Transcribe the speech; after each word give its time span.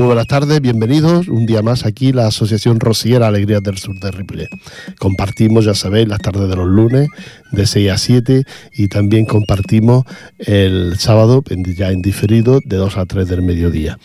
Muy 0.00 0.06
buenas 0.06 0.28
tardes, 0.28 0.62
bienvenidos 0.62 1.28
un 1.28 1.44
día 1.44 1.60
más 1.60 1.84
aquí 1.84 2.14
la 2.14 2.28
Asociación 2.28 2.80
Rociera 2.80 3.26
Alegrías 3.26 3.62
del 3.62 3.76
Sur 3.76 4.00
de 4.00 4.10
Ripollet. 4.10 4.48
Compartimos, 4.98 5.66
ya 5.66 5.74
sabéis, 5.74 6.08
las 6.08 6.20
tardes 6.20 6.48
de 6.48 6.56
los 6.56 6.66
lunes 6.66 7.06
de 7.52 7.66
6 7.66 7.90
a 7.90 7.98
7 7.98 8.44
y 8.72 8.88
también 8.88 9.26
compartimos 9.26 10.06
el 10.38 10.98
sábado, 10.98 11.44
ya 11.76 11.90
en 11.90 12.00
diferido, 12.00 12.60
de 12.64 12.78
2 12.78 12.96
a 12.96 13.04
3 13.04 13.28
del 13.28 13.42
mediodía. 13.42 13.98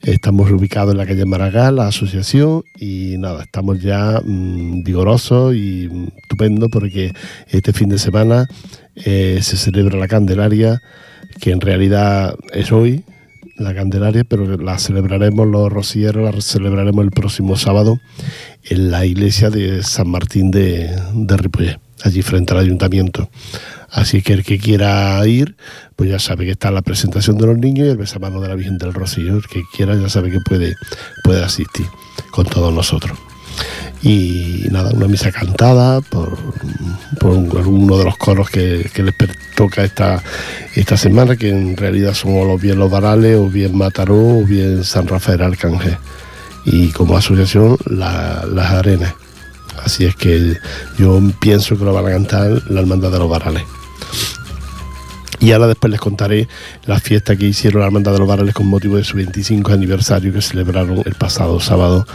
Estamos 0.00 0.48
ubicados 0.52 0.92
en 0.92 0.98
la 0.98 1.06
calle 1.06 1.24
Maragall, 1.24 1.74
la 1.74 1.88
asociación, 1.88 2.62
y 2.78 3.16
nada, 3.18 3.42
estamos 3.42 3.80
ya 3.80 4.20
mm, 4.24 4.84
vigorosos 4.84 5.56
y 5.56 5.88
mm, 5.90 6.06
estupendo 6.22 6.68
porque 6.68 7.14
este 7.48 7.72
fin 7.72 7.88
de 7.88 7.98
semana 7.98 8.46
eh, 8.94 9.40
se 9.42 9.56
celebra 9.56 9.98
la 9.98 10.06
Candelaria, 10.06 10.80
que 11.40 11.50
en 11.50 11.60
realidad 11.60 12.36
es 12.52 12.70
hoy, 12.70 13.02
la 13.56 13.74
Candelaria, 13.74 14.24
pero 14.24 14.56
la 14.56 14.78
celebraremos 14.78 15.46
los 15.46 15.70
rosilleros, 15.70 16.34
la 16.34 16.40
celebraremos 16.40 17.04
el 17.04 17.10
próximo 17.10 17.56
sábado 17.56 18.00
en 18.64 18.90
la 18.90 19.04
iglesia 19.06 19.50
de 19.50 19.82
San 19.82 20.08
Martín 20.08 20.50
de, 20.50 20.90
de 21.14 21.78
allí 22.02 22.22
frente 22.22 22.52
al 22.52 22.60
ayuntamiento. 22.60 23.30
Así 23.90 24.22
que 24.22 24.32
el 24.32 24.44
que 24.44 24.58
quiera 24.58 25.24
ir, 25.26 25.56
pues 25.96 26.10
ya 26.10 26.18
sabe 26.18 26.46
que 26.46 26.52
está 26.52 26.70
la 26.70 26.82
presentación 26.82 27.36
de 27.36 27.46
los 27.46 27.58
niños 27.58 27.86
y 27.86 27.90
el 27.90 27.98
besamano 27.98 28.40
de 28.40 28.48
la 28.48 28.54
Virgen 28.54 28.78
del 28.78 28.94
Rocío. 28.94 29.36
El 29.36 29.46
que 29.46 29.62
quiera 29.76 29.94
ya 29.96 30.08
sabe 30.08 30.30
que 30.30 30.40
puede, 30.40 30.74
puede 31.24 31.44
asistir 31.44 31.86
con 32.30 32.46
todos 32.46 32.72
nosotros 32.72 33.18
y 34.02 34.66
nada, 34.70 34.90
una 34.92 35.06
misa 35.06 35.30
cantada 35.30 36.00
por, 36.00 36.36
por 37.20 37.32
uno 37.32 37.98
de 37.98 38.04
los 38.04 38.16
coros 38.16 38.50
que, 38.50 38.90
les 38.94 39.14
toca 39.54 39.84
esta, 39.84 40.22
esta 40.74 40.96
semana, 40.96 41.36
que 41.36 41.50
en 41.50 41.76
realidad 41.76 42.14
son 42.14 42.32
o 42.32 42.58
bien 42.58 42.78
los 42.78 42.90
Varales, 42.90 43.36
o 43.36 43.48
bien 43.48 43.76
Mataró, 43.76 44.38
o 44.38 44.44
bien 44.44 44.82
San 44.82 45.06
Rafael 45.06 45.42
Arcángel. 45.42 45.96
Y 46.64 46.88
como 46.90 47.16
asociación, 47.16 47.76
las 47.86 48.70
arenas. 48.70 49.14
Así 49.84 50.04
es 50.04 50.14
que 50.16 50.56
yo 50.98 51.20
pienso 51.40 51.78
que 51.78 51.84
lo 51.84 51.92
van 51.92 52.06
a 52.06 52.10
cantar 52.10 52.62
la 52.70 52.80
Hermandad 52.80 53.10
de 53.10 53.18
los 53.18 53.28
Varales. 53.28 53.62
Y 55.42 55.50
ahora 55.50 55.66
después 55.66 55.90
les 55.90 56.00
contaré 56.00 56.46
la 56.86 57.00
fiesta 57.00 57.34
que 57.34 57.46
hicieron 57.46 57.80
la 57.80 57.86
Hermandad 57.86 58.12
de 58.12 58.20
los 58.20 58.28
Varales 58.28 58.54
con 58.54 58.68
motivo 58.68 58.96
de 58.96 59.02
su 59.02 59.16
25 59.16 59.72
aniversario 59.72 60.32
que 60.32 60.40
celebraron 60.40 61.02
el 61.04 61.14
pasado 61.14 61.58
sábado 61.58 62.06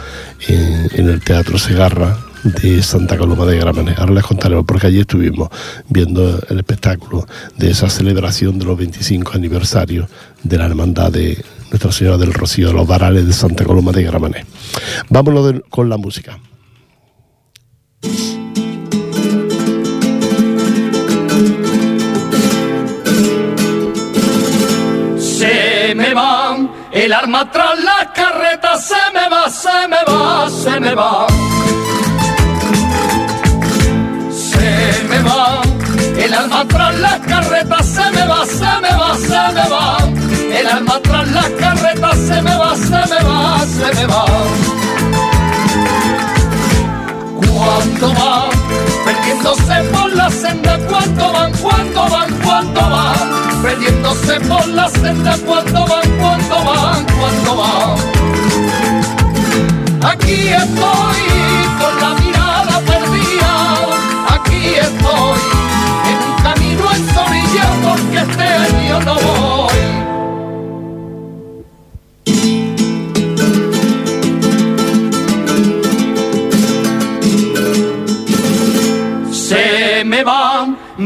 en, 0.48 1.08
el 1.08 1.20
Teatro 1.20 1.58
Segarra 1.58 2.16
de 2.42 2.82
Santa 2.82 3.18
Coloma 3.18 3.44
de 3.44 3.58
Gramenet. 3.58 3.98
Ahora 3.98 4.14
les 4.14 4.24
contaremos 4.24 4.64
porque 4.64 4.86
allí 4.86 5.00
estuvimos 5.00 5.50
viendo 5.90 6.40
el 6.48 6.56
espectáculo 6.56 7.26
de 7.58 7.70
esa 7.70 7.90
celebración 7.90 8.58
de 8.58 8.64
los 8.64 8.78
25 8.78 9.32
aniversarios 9.34 10.08
de 10.42 10.56
la 10.56 10.64
Hermandad 10.64 11.12
de 11.12 11.44
Nuestra 11.70 11.92
Señora 11.92 12.16
del 12.16 12.32
Rocío 12.32 12.68
de 12.68 12.72
los 12.72 12.86
Varales 12.86 13.26
de 13.26 13.34
Santa 13.34 13.62
Coloma 13.62 13.92
de 13.92 14.04
Gramenet. 14.04 14.46
Vámonos 15.10 15.54
con 15.68 15.90
la 15.90 15.98
música. 15.98 16.38
El 26.98 27.12
arma 27.12 27.48
tras 27.52 27.78
la 27.84 28.12
carreta 28.12 28.76
se 28.76 28.96
me 29.14 29.28
va, 29.28 29.48
se 29.48 29.86
me 29.86 30.02
va, 30.08 30.50
se 30.50 30.80
me 30.80 30.94
va. 30.96 31.26
Se 34.32 35.04
me 35.08 35.18
va. 35.22 35.62
El 36.18 36.34
alma 36.34 36.64
tras 36.66 36.98
la 36.98 37.20
carreta 37.20 37.82
se 37.84 38.10
me 38.10 38.26
va, 38.26 38.44
se 38.44 38.72
me 38.82 38.92
va, 39.00 39.16
se 39.16 39.54
me 39.54 39.68
va. 39.74 39.98
El 40.58 40.66
alma 40.66 41.00
tras 41.00 41.28
la 41.28 41.44
carreta 41.60 42.10
se 42.14 42.42
me 42.42 42.56
va, 42.56 42.76
se 42.76 43.00
me 43.12 43.20
va, 43.28 43.58
se 43.76 43.94
me 43.94 44.06
va. 44.06 44.24
¿Cuánto 47.46 48.14
va? 48.14 48.57
Perdiéndose 49.08 49.82
por 49.90 50.12
la 50.12 50.30
senda, 50.30 50.78
¿cuánto 50.86 51.32
van? 51.32 51.52
¿Cuánto 51.62 52.08
van? 52.10 52.30
¿Cuánto 52.44 52.80
van? 52.90 53.38
perdiéndose 53.62 54.40
por 54.40 54.66
la 54.68 54.88
senda 54.88 55.36
cuando 55.46 55.86
van, 55.86 56.10
cuando 56.18 56.64
van, 56.64 57.06
cuando 57.18 57.56
van. 57.56 57.96
Aquí 60.12 60.48
estoy 60.48 61.20
con 61.80 62.00
la 62.00 62.10
mirada 62.20 62.80
perdida, 62.86 63.52
aquí 64.28 64.74
estoy 64.74 65.40
en 66.10 66.18
un 66.28 66.34
camino 66.42 66.84
en 66.92 67.02
porque 67.82 68.18
este 68.18 68.44
año 68.44 69.00
no 69.00 69.14
voy. 69.14 69.78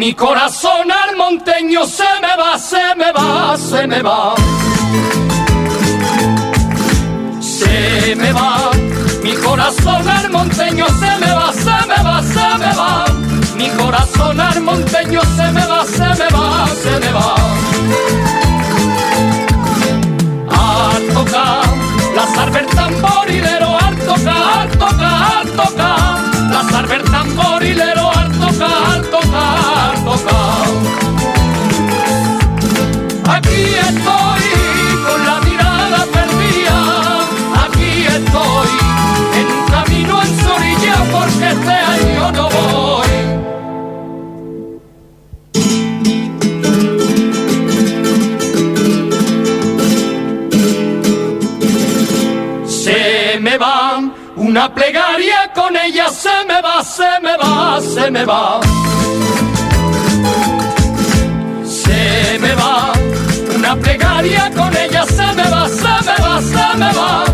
Mi 0.03 0.15
corazón 0.15 0.91
al 0.91 1.17
monteño 1.17 1.87
se 1.87 2.03
me 2.21 2.37
va, 2.37 2.59
se 2.59 2.95
me 2.97 3.13
va, 3.13 3.57
se 3.57 3.87
me 3.87 4.03
va. 4.03 4.35
Se 7.41 8.17
me 8.17 8.33
va, 8.33 8.73
mi 9.23 9.33
corazón 9.35 10.09
al 10.09 10.29
monteño 10.29 10.87
se 10.89 11.11
me 11.21 11.33
va, 11.33 11.53
se 11.53 11.87
me 11.87 12.03
va, 12.03 12.21
se 12.21 12.59
me 12.59 12.75
va. 12.75 13.05
Mi 13.57 13.69
corazón 13.71 14.41
al 14.41 14.61
monteño 14.61 15.21
se 15.37 15.53
me 15.53 15.67
va, 15.67 15.85
se 15.85 16.09
me 16.21 16.29
va, 16.37 16.67
se 16.83 16.99
me 16.99 17.13
va. 17.13 17.72
Va, 58.11 58.61
se 61.65 62.39
me 62.41 62.55
va. 62.55 62.93
Una 63.57 63.77
plegaria 63.77 64.51
con 64.57 64.77
ella 64.77 65.05
se 65.05 65.27
me 65.35 65.49
va, 65.49 65.69
se 65.69 65.95
me 66.07 66.17
va, 66.25 66.41
se 66.41 66.79
me 66.79 66.93
va. 66.93 67.25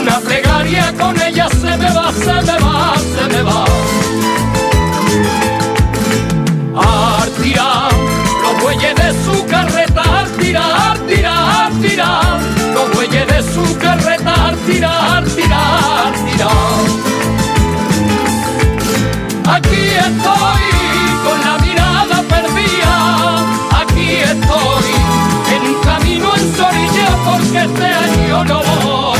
Una 0.00 0.20
plegaria 0.20 0.92
con 0.98 1.20
ella 1.20 1.48
se 1.48 1.76
me 1.76 1.90
va, 1.90 2.12
se 2.12 2.32
me 2.32 2.58
va, 2.64 2.94
se 3.14 3.28
me 3.32 3.42
va. 3.42 3.64
Al 6.76 7.30
tirar 7.42 7.92
los 8.42 8.62
bueyes 8.62 8.94
de 8.94 9.12
su 9.24 9.46
carreta, 9.46 10.26
tirar, 10.38 10.96
al 10.96 11.80
tirar. 11.80 12.40
Los 12.72 12.92
bueyes 12.94 13.26
de 13.26 13.42
su 13.42 13.78
carreta, 13.78 14.48
al 14.48 14.56
tirar, 14.58 15.24
estoy 19.96 20.64
con 21.24 21.40
la 21.40 21.58
mirada 21.58 22.22
perdida, 22.28 23.80
aquí 23.80 24.16
estoy 24.16 24.94
porque 27.24 27.58
este 27.58 27.84
año 27.84 28.44
no 28.44 28.62
voy. 28.82 29.18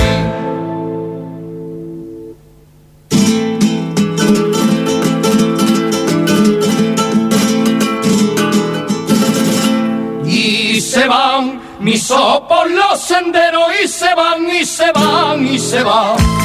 Y 10.27 10.81
se 10.81 11.07
van 11.07 11.61
mis 11.81 12.11
ojos 12.11 12.43
por 12.49 12.71
los 12.71 13.01
senderos 13.01 13.69
y 13.83 13.89
se 13.89 14.15
van 14.15 14.51
y 14.51 14.65
se 14.65 14.93
van 14.93 15.47
y 15.47 15.59
se 15.59 15.83
van. 15.83 16.44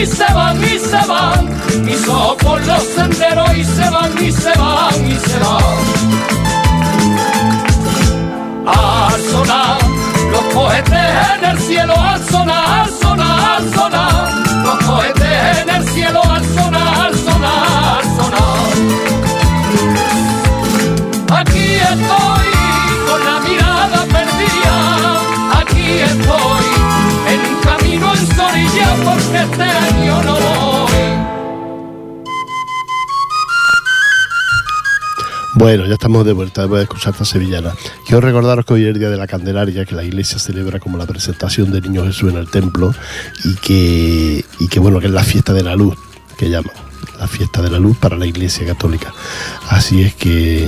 Y 0.00 0.06
se 0.06 0.32
van 0.32 0.64
y 0.64 0.78
se 0.78 1.06
van. 1.06 1.60
Ojos 2.08 2.36
por 2.36 2.66
los 2.66 2.82
senderos 2.82 3.56
y 3.56 3.64
se 3.64 3.90
van 3.90 4.24
y 4.24 4.32
se 4.32 4.52
van 4.58 5.06
y 5.06 5.14
se 5.14 5.38
van. 5.38 5.62
Al 8.66 9.20
sonar 9.30 9.78
los 10.32 10.54
cohetes 10.54 11.10
en 11.36 11.44
el 11.44 11.58
cielo, 11.60 11.94
al 11.94 12.24
sonar, 12.28 12.80
al 12.80 12.90
sonar, 13.00 13.56
al 13.56 13.74
sonar. 13.74 14.32
Los 14.64 14.78
cohetes 14.86 15.58
en 15.62 15.70
el 15.70 15.88
cielo, 15.88 16.20
al 16.24 16.44
sonar. 16.54 16.89
Bueno, 35.60 35.84
ya 35.84 35.92
estamos 35.92 36.24
de 36.24 36.32
vuelta 36.32 36.62
después 36.62 36.78
de 36.78 36.84
escuchar 36.84 37.12
esta 37.12 37.26
sevillana. 37.26 37.74
Quiero 38.06 38.22
recordaros 38.22 38.64
que 38.64 38.72
hoy 38.72 38.84
es 38.84 38.94
el 38.94 38.98
Día 38.98 39.10
de 39.10 39.18
la 39.18 39.26
Candelaria, 39.26 39.84
que 39.84 39.94
la 39.94 40.02
iglesia 40.02 40.38
celebra 40.38 40.80
como 40.80 40.96
la 40.96 41.04
presentación 41.04 41.70
del 41.70 41.82
Niño 41.82 42.02
Jesús 42.06 42.32
en 42.32 42.38
el 42.38 42.48
templo 42.48 42.94
y 43.44 43.56
que, 43.56 44.80
bueno, 44.80 45.00
que 45.00 45.06
es 45.08 45.12
la 45.12 45.22
fiesta 45.22 45.52
de 45.52 45.62
la 45.62 45.76
luz, 45.76 45.98
que 46.38 46.48
llaman 46.48 46.72
la 47.18 47.28
fiesta 47.28 47.60
de 47.60 47.68
la 47.68 47.78
luz 47.78 47.98
para 47.98 48.16
la 48.16 48.24
Iglesia 48.24 48.66
Católica. 48.66 49.12
Así 49.68 50.00
es 50.00 50.14
que, 50.14 50.66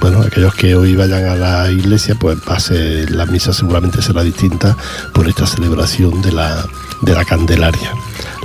bueno, 0.00 0.20
aquellos 0.20 0.54
que 0.54 0.76
hoy 0.76 0.94
vayan 0.94 1.24
a 1.24 1.34
la 1.34 1.70
iglesia, 1.70 2.16
pues 2.16 2.38
pase, 2.40 3.08
la 3.08 3.24
misa 3.24 3.54
seguramente 3.54 4.02
será 4.02 4.22
distinta 4.22 4.76
por 5.14 5.26
esta 5.26 5.46
celebración 5.46 6.20
de 6.20 6.32
la, 6.32 6.66
de 7.00 7.14
la 7.14 7.24
Candelaria. 7.24 7.92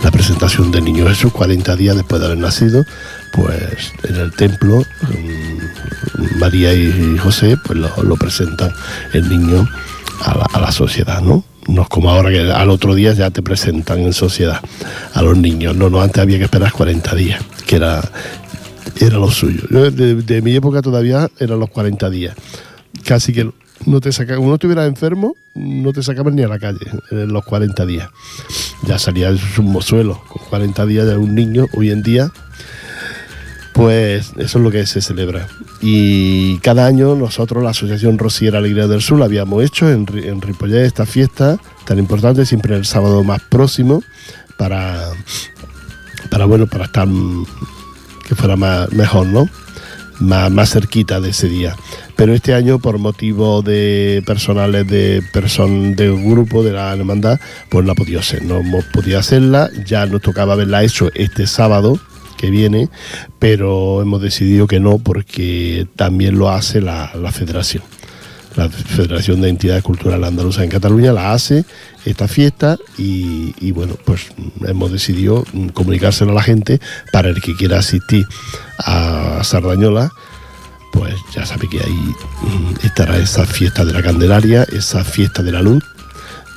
La 0.03 0.09
presentación 0.09 0.71
del 0.71 0.83
niño 0.83 1.07
Jesús 1.07 1.31
40 1.31 1.75
días 1.75 1.95
después 1.95 2.19
de 2.19 2.25
haber 2.25 2.39
nacido, 2.39 2.83
pues 3.33 3.94
en 4.03 4.15
el 4.15 4.31
templo 4.31 4.83
mm, 5.01 6.39
María 6.39 6.74
y 6.74 7.18
José 7.18 7.57
pues 7.63 7.77
lo, 7.77 8.15
presentan 8.15 8.74
el 9.13 9.30
niño 9.30 9.68
a 10.24 10.59
la, 10.59 10.71
sociedad, 10.71 11.21
¿no? 11.21 11.44
No 11.68 11.83
es 11.83 11.88
como 11.88 12.09
ahora 12.09 12.31
que 12.31 12.51
al 12.51 12.69
otro 12.69 12.95
día 12.95 13.13
ya 13.13 13.30
te 13.30 13.42
presentan 13.42 14.00
en 14.00 14.13
sociedad 14.13 14.59
a 15.13 15.21
los 15.21 15.38
niños. 15.38 15.75
No, 15.75 15.89
no, 15.89 16.01
antes 16.01 16.19
había 16.19 16.38
que 16.39 16.45
esperar 16.45 16.71
40 16.71 17.15
días, 17.15 17.44
que 17.68 17.75
era, 17.75 18.01
era 19.00 19.18
lo 19.18 19.30
suyo. 19.30 19.62
de, 19.69 20.42
mi 20.42 20.56
época 20.56 20.81
todavía 20.81 21.30
eran 21.39 21.59
los 21.59 21.69
40 21.69 22.09
días. 22.09 22.36
Casi 23.06 23.33
que 23.33 23.51
no 23.86 24.00
te 24.00 24.12
sacaban, 24.12 24.44
uno 24.44 24.56
estuviera 24.56 24.86
enfermo, 24.86 25.36
no 25.56 25.94
te 25.94 26.04
sacaban 26.04 26.36
ni 26.36 26.44
a 26.44 26.48
la 26.48 26.60
calle 26.60 26.86
en 27.12 27.31
los 27.31 27.44
40 27.45 27.86
días. 27.86 28.10
Ya 28.86 29.00
salía 29.00 29.31
un 29.57 29.72
mozuelo. 29.72 30.22
Con 30.28 30.44
40 30.50 30.86
días 30.86 31.07
de 31.07 31.18
un 31.18 31.36
niño, 31.36 31.68
hoy 31.74 31.92
en 31.92 32.04
día 32.04 32.31
pues 33.74 34.33
eso 34.38 34.57
es 34.57 34.63
lo 34.63 34.72
que 34.72 34.86
se 34.86 35.01
celebra. 35.01 35.48
Y 35.81 36.57
cada 36.60 36.86
año 36.86 37.16
nosotros, 37.16 37.63
la 37.63 37.72
Asociación 37.72 38.18
Rosiera 38.18 38.60
Alegría 38.60 38.88
del 38.88 39.01
Sur, 39.01 39.24
habíamos 39.24 39.63
hecho 39.63 39.89
en, 39.89 40.06
en 40.13 40.42
esta 40.75 41.06
fiesta 41.06 41.57
tan 41.86 41.98
importante, 42.00 42.45
siempre 42.45 42.75
el 42.75 42.86
sábado 42.86 43.24
más 43.24 43.42
próximo, 43.42 44.04
para, 44.57 45.10
para 46.30 46.45
bueno, 46.45 46.68
para 46.68 46.86
estar 46.86 47.07
que 48.28 48.36
fuera 48.36 48.56
más, 48.56 48.92
mejor, 48.94 49.28
¿no? 49.28 49.50
Más, 50.21 50.50
más 50.51 50.71
cerquita 50.71 51.19
de 51.19 51.31
ese 51.31 51.50
día. 51.50 51.75
Pero 52.15 52.33
este 52.33 52.53
año, 52.53 52.79
por 52.79 53.00
motivo 53.00 53.62
de 53.62 54.23
personales 54.25 54.88
de 54.88 55.23
person, 55.33 55.95
del 55.95 56.15
grupo 56.23 56.63
de 56.63 56.71
la 56.71 56.94
hermandad, 56.94 57.39
pues 57.69 57.83
no 57.83 57.91
ha 57.91 57.95
podido 57.95 58.21
ser. 58.21 58.44
No 58.44 58.59
hemos 58.59 58.85
podido 58.85 59.19
hacerla. 59.19 59.69
Ya 59.85 60.06
nos 60.06 60.21
tocaba 60.21 60.53
haberla 60.53 60.83
hecho 60.83 61.09
este 61.15 61.47
sábado, 61.47 62.00
que 62.41 62.50
viene, 62.50 62.89
pero 63.38 64.01
hemos 64.01 64.19
decidido 64.19 64.65
que 64.65 64.79
no 64.79 64.97
porque 64.97 65.88
también 65.95 66.39
lo 66.39 66.50
hace 66.50 66.81
la, 66.81 67.12
federación. 67.31 67.83
La 68.56 68.69
Federación 68.69 69.42
de 69.42 69.50
Entidades 69.50 69.83
Culturales 69.83 70.27
Andaluzas 70.27 70.63
en 70.63 70.69
Cataluña 70.69 71.13
la 71.13 71.33
hace 71.33 71.65
esta 72.06 72.27
fiesta 72.27 72.77
y, 72.98 73.71
bueno, 73.71 73.95
pues 74.06 74.27
hemos 74.68 74.92
decidido 74.92 75.45
comunicárselo 75.74 76.31
a 76.31 76.36
la 76.36 76.44
gente 76.44 76.80
para 77.12 77.30
el 77.30 77.42
que 77.42 77.56
quiera 77.56 77.80
asistir 77.80 78.25
a 78.80 79.42
Sardañola, 79.44 80.12
pues 80.92 81.15
ya 81.33 81.45
sabe 81.45 81.69
que 81.69 81.80
ahí 81.80 82.13
mm, 82.42 82.86
estará 82.86 83.18
esa 83.18 83.45
fiesta 83.45 83.86
de 83.86 83.94
la 83.94 84.03
Candelaria, 84.03 84.63
esa 84.63 85.04
fiesta 85.04 85.42
de 85.42 85.51
la 85.54 85.62
luz, 85.62 85.83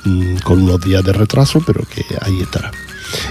mm, 0.03 0.37
con 0.37 0.63
unos 0.63 0.81
días 0.81 1.03
de 1.03 1.13
retraso, 1.13 1.63
pero 1.65 1.83
que 1.85 2.03
ahí 2.21 2.41
estará. 2.41 2.71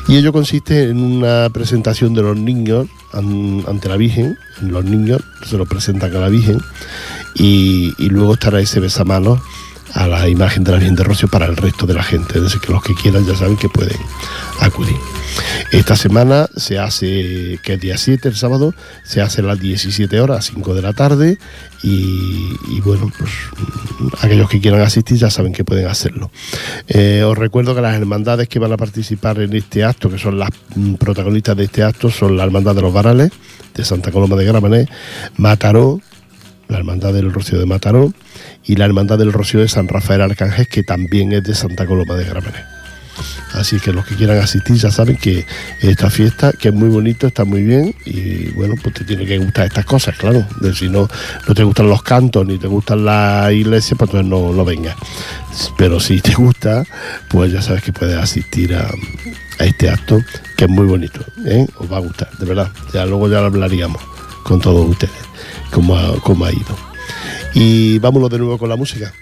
Y 0.09 0.17
ello 0.17 0.33
consiste 0.33 0.91
en 0.91 1.01
una 1.01 1.49
presentación 1.51 2.15
de 2.15 2.23
los 2.23 2.37
niños 2.37 2.89
ante 3.13 3.89
la 3.89 3.97
Virgen, 3.97 4.37
los 4.61 4.85
niños 4.85 5.23
se 5.47 5.57
lo 5.57 5.67
presentan 5.67 6.15
a 6.17 6.21
la 6.21 6.29
Virgen 6.29 6.61
y, 7.35 7.93
luego 8.09 8.35
estará 8.35 8.61
ese 8.61 8.81
besamanos 8.81 9.41
a 9.95 10.09
la 10.09 10.29
imagen 10.29 10.65
de 10.65 10.73
la 10.73 10.79
Virgen 10.79 10.97
de 10.97 11.05
Rocío 11.05 11.29
para 11.29 11.47
el 11.47 11.57
resto 11.57 11.87
de 11.87 11.95
la 11.95 12.03
gente. 12.03 12.39
Es 12.39 12.43
decir, 12.45 12.61
que 12.61 12.73
los 12.73 12.83
que 12.83 12.95
quieran 12.95 13.25
ya 13.25 13.35
saben 13.37 13.57
que 13.57 13.69
pueden 13.69 13.99
acudir. 14.61 14.97
Esta 15.71 15.97
semana 15.97 16.49
se 16.57 16.79
hace, 16.79 17.59
que 17.63 17.75
es 17.75 17.81
día 17.81 17.99
7, 17.99 18.29
el 18.29 18.37
sábado, 18.37 18.75
se 19.05 19.21
hace 19.21 19.41
a 19.41 19.45
las 19.45 19.61
17 19.61 20.21
horas, 20.21 20.47
5 20.47 20.75
de 20.75 20.83
la 20.83 20.93
tarde, 20.93 21.39
y, 21.83 22.81
bueno, 22.81 23.11
pues 23.19 23.31
aquellos 24.21 24.49
que 24.49 24.61
quieran 24.61 24.81
asistir 24.81 25.19
ya 25.19 25.31
saben 25.31 25.53
que 25.53 25.65
pueden 25.65 25.87
hacerlo. 25.87 26.31
Eh, 26.89 27.23
os 27.27 27.37
recuerdo 27.37 27.75
que 27.75 27.81
las 27.81 27.95
hermandades 27.95 28.49
que 28.49 28.59
van 28.59 28.73
a 28.73 28.77
participar 28.77 29.41
en 29.41 29.55
este 29.55 29.85
acto, 29.85 30.09
que 30.11 30.19
son 30.19 30.39
las 30.39 30.51
mm, 30.77 30.95
protagonistas 30.95 31.57
de 31.57 31.65
este 31.65 31.83
acto, 31.83 32.11
son 32.11 32.37
la 32.37 32.45
Hermandad 32.45 32.75
de 32.75 32.83
los 32.83 32.93
Varales, 32.93 33.31
de 33.75 33.85
Santa 33.85 34.13
Coloma 34.13 34.37
de 34.37 34.45
Gramané, 34.45 34.89
Mataró, 35.37 36.01
la 36.69 36.79
Hermandad 36.79 37.13
del 37.13 37.33
Rocío 37.33 37.59
de 37.59 37.67
Mataró, 37.67 38.13
y 38.65 38.77
la 38.77 38.85
Hermandad 38.85 39.19
del 39.19 39.33
Rocío 39.33 39.61
de 39.61 39.69
San 39.69 39.89
Rafael 39.89 40.23
Arcángel, 40.23 40.69
que 40.69 40.83
también 40.83 41.33
es 41.33 41.43
de 41.45 41.55
Santa 41.55 41.87
Coloma 41.87 42.15
de 42.15 42.25
Gramané. 42.25 42.75
Así 43.53 43.79
que 43.79 43.93
los 43.93 44.05
que 44.05 44.17
quieran 44.17 44.39
asistir 44.39 44.77
ya 44.77 44.91
saben 44.91 45.17
que 45.17 45.47
esta 45.81 46.11
fiesta, 46.11 46.53
que 46.53 46.69
es 46.69 46.75
muy 46.75 46.89
bonito, 46.89 47.29
está 47.29 47.45
muy 47.45 47.63
bien 47.63 47.95
y 48.05 48.51
bueno, 48.51 48.75
pues 48.83 48.97
te 48.97 49.05
tiene 49.05 49.25
que 49.25 49.39
gustar 49.39 49.67
estas 49.67 49.85
cosas, 49.85 50.17
claro. 50.17 50.45
De 50.61 50.75
si 50.75 50.89
no, 50.89 51.09
no 51.47 51.55
te 51.55 51.63
gustan 51.63 51.89
los 51.89 52.03
cantos 52.03 52.45
ni 52.47 52.59
te 52.59 52.67
gustan 52.67 53.05
las 53.05 53.53
iglesias, 53.53 53.97
pues 53.97 54.11
entonces 54.11 54.29
no, 54.29 54.53
no 54.53 54.65
vengas. 54.65 54.97
Pero 55.79 56.01
si 56.01 56.21
te 56.21 56.35
gusta, 56.35 56.85
pues 57.29 57.53
ya 57.53 57.63
sabes 57.63 57.83
que 57.83 57.93
puedes 57.93 58.17
asistir 58.17 58.75
a, 58.75 58.91
este 59.61 59.89
acto, 59.89 60.21
que 60.57 60.65
es 60.65 60.71
muy 60.71 60.87
bonito. 60.87 61.21
¿eh? 61.47 61.65
Os 61.77 61.91
va 61.91 61.99
a 61.99 62.01
gustar, 62.01 62.29
de 62.39 62.47
verdad. 62.47 62.73
Ya 62.93 63.07
luego 63.07 63.29
ya 63.29 63.41
lo 63.41 63.47
hablaríamos 63.47 64.03
con 64.43 64.61
todos 64.61 64.89
ustedes, 64.89 65.15
cómo 65.75 65.97
ha, 65.97 66.47
ha 66.47 66.53
ido. 66.53 66.77
Y 67.53 67.99
vámonos 67.99 68.31
de 68.31 68.39
nuevo 68.39 68.59
con 68.59 68.69
la 68.69 68.77
música. 68.77 69.13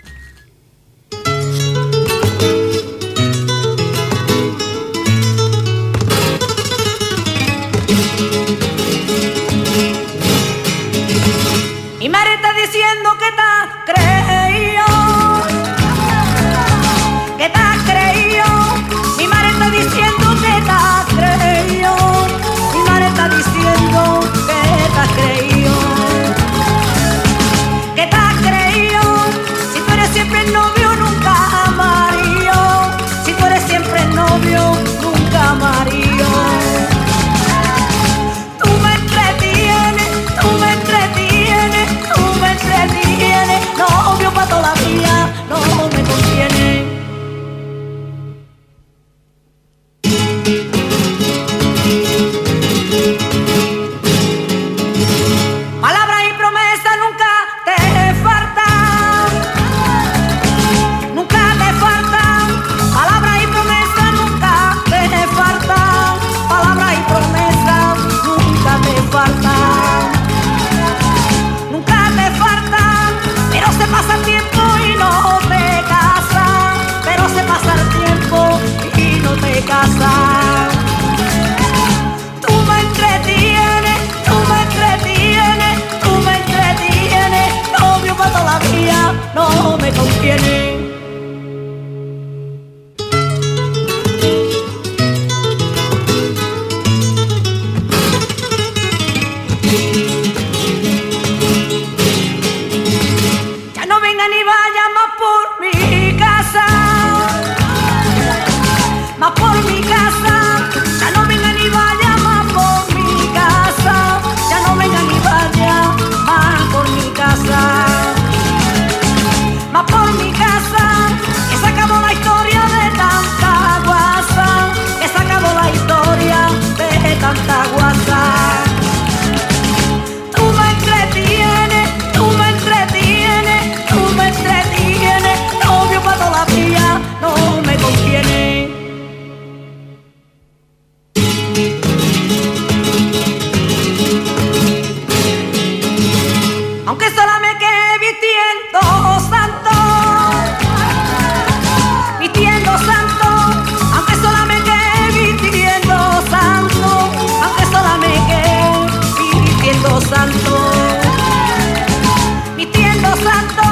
Santo, 160.53 162.57
vistiendo 162.57 163.09
santo, 163.17 163.63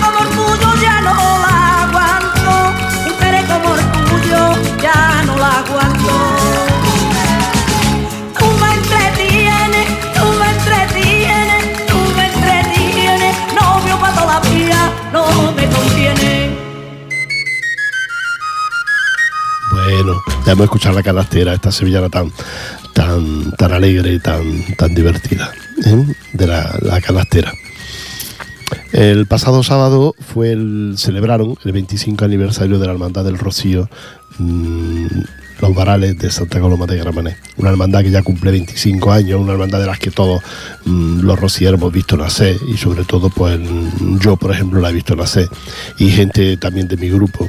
como 0.00 0.18
el 0.22 0.28
tuyo 0.28 0.74
ya 0.82 1.00
no 1.00 1.14
la 1.14 1.82
aguanto, 1.84 2.72
querer 3.18 3.44
como 3.46 3.74
el 3.74 3.80
tuyo 3.92 4.40
ya 4.82 5.22
no 5.26 5.36
la 5.36 5.58
aguanto. 5.58 6.14
Tú 8.38 8.46
me 8.60 8.68
entretienes, 8.74 9.86
tú 10.14 10.24
me 10.38 10.46
entretienes, 10.56 11.62
tú 11.86 11.96
me 12.16 12.24
entretienes, 12.26 13.34
novio 13.54 13.94
para 13.98 14.14
toda 14.14 14.34
la 14.34 14.40
vida, 14.48 14.80
no 15.12 15.22
me 15.52 15.64
conviene. 15.68 16.34
Bueno, 19.72 20.12
ya 20.46 20.52
hemos 20.52 20.64
escuchado 20.64 20.94
la 20.94 21.02
canastera, 21.02 21.52
esta 21.54 21.72
sevillana 21.72 22.08
tan, 22.08 22.32
tan, 22.92 23.50
tan 23.52 23.72
alegre 23.72 24.12
y 24.12 24.18
tan, 24.20 24.64
tan 24.76 24.94
divertida, 24.94 25.52
de 26.32 26.46
la, 26.46 26.78
la. 26.82 27.00
El 28.92 29.26
pasado 29.26 29.62
sábado 29.62 30.14
fue 30.18 30.52
el, 30.52 30.94
celebraron 30.96 31.56
el 31.64 31.72
25 31.72 32.24
aniversario 32.24 32.78
de 32.78 32.86
la 32.86 32.92
Hermandad 32.92 33.24
del 33.24 33.38
Rocío, 33.38 33.88
mm, 34.38 35.06
los 35.60 35.74
varales 35.74 36.18
de 36.18 36.30
Santa 36.30 36.60
Coloma 36.60 36.86
de 36.86 36.96
Gramané. 36.96 37.36
Una 37.56 37.70
hermandad 37.70 38.02
que 38.02 38.10
ya 38.10 38.22
cumple 38.22 38.50
25 38.50 39.12
años, 39.12 39.40
una 39.40 39.52
hermandad 39.52 39.80
de 39.80 39.86
las 39.86 39.98
que 39.98 40.10
todos 40.10 40.42
mm, 40.84 41.20
los 41.20 41.38
rocieros 41.38 41.78
hemos 41.78 41.92
visto 41.92 42.16
nacer 42.16 42.56
y 42.66 42.76
sobre 42.76 43.04
todo 43.04 43.28
pues 43.30 43.58
mm, 43.58 44.18
yo 44.20 44.36
por 44.36 44.52
ejemplo 44.52 44.80
la 44.80 44.90
he 44.90 44.92
visto 44.92 45.14
nacer 45.14 45.48
y 45.98 46.10
gente 46.10 46.56
también 46.56 46.88
de 46.88 46.96
mi 46.96 47.08
grupo. 47.10 47.48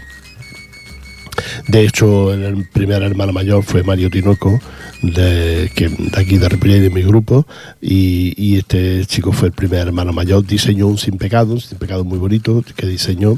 De 1.68 1.86
hecho, 1.86 2.34
el 2.34 2.66
primer 2.66 3.04
hermano 3.04 3.32
mayor 3.32 3.64
fue 3.64 3.84
Mario 3.84 4.10
Tinoco, 4.10 4.60
de, 5.02 5.72
que, 5.76 5.90
aquí 6.18 6.38
de 6.38 6.50
Ripollet, 6.50 6.82
de 6.82 6.90
mi 6.90 7.02
grupo, 7.02 7.46
y, 7.82 8.58
este 8.58 9.06
chico 9.06 9.32
fue 9.32 9.48
el 9.50 9.54
primer 9.54 9.88
hermano 9.88 10.12
mayor. 10.14 10.46
Diseñó 10.46 10.88
un 10.88 10.98
sin 10.98 11.18
pecado, 11.18 11.54
un 11.54 11.62
sin 11.62 11.78
pecado 11.78 12.04
muy 12.04 12.18
bonito 12.20 12.64
que 12.76 12.86
diseñó 12.88 13.36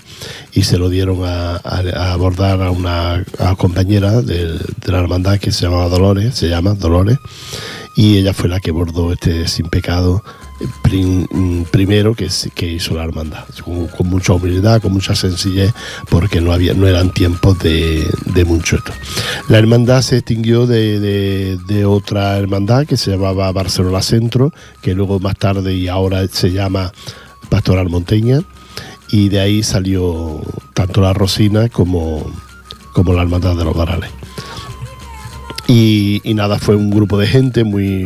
y 0.53 0.63
se 0.63 0.77
lo 0.77 0.89
dieron 0.89 1.24
a, 1.24 1.56
a- 1.58 1.84
a 1.96 2.13
abordar 2.13 2.62
a 2.62 2.72
una 2.72 3.24
compañera 3.58 4.22
de, 4.22 4.48
de 4.53 4.91
la 4.91 5.00
hermandad 5.00 5.39
que 5.39 5.51
se 5.51 5.63
llamaba 5.65 5.89
Dolores, 5.89 6.36
se 6.36 6.50
llama 6.50 6.74
Dolores, 6.74 7.18
y 7.96 8.18
ella 8.18 8.34
fue 8.34 8.50
la 8.50 8.60
que 8.60 8.72
bordó 8.72 9.13
este 9.13 9.48
sin 9.48 9.68
pecado 9.68 10.24
prim- 10.82 11.65
primero 11.72 12.13
que, 12.15 12.27
hizo 12.68 12.96
la 12.96 13.03
hermandad 13.03 13.46
con, 13.98 14.08
mucha 14.08 14.34
humildad 14.34 14.82
con 14.82 14.94
mucha 14.94 15.15
sencillez 15.15 15.74
porque 16.10 16.41
no 16.41 16.51
había 16.53 16.74
no 16.74 16.88
eran 16.88 17.12
tiempos 17.13 17.60
de, 17.60 18.08
de 18.34 18.46
mucho 18.46 18.77
esto. 18.77 18.91
La 19.50 19.58
hermandad 19.58 20.01
se 20.01 20.18
extinguió 20.18 20.65
de, 20.68 21.00
de- 21.00 21.86
otra 21.86 22.38
hermandad 22.38 22.86
que 22.86 22.96
se 22.98 23.12
llamaba 23.12 23.51
Barcelona 23.51 24.01
Centro 24.01 24.53
que 24.82 24.94
luego 24.94 25.20
más 25.20 25.36
tarde 25.38 25.74
y 25.74 25.88
ahora 25.88 26.27
se 26.27 26.51
llama 26.51 26.91
Pastoral 27.50 27.89
Monteña 27.89 28.41
y 29.12 29.30
de 29.30 29.39
ahí 29.39 29.63
salió 29.63 30.41
tanto 30.74 31.01
la 31.01 31.13
Rosina 31.13 31.70
como, 31.70 32.32
como 32.94 33.13
la 33.13 33.24
hermandad 33.24 33.56
de 33.56 33.63
los 33.65 33.75
Varales 33.75 34.10
y, 35.74 36.34
nada, 36.34 36.60
fue 36.60 36.75
un 36.75 36.90
grupo 36.90 37.18
de 37.18 37.28
gente 37.28 37.63
muy, 37.63 38.04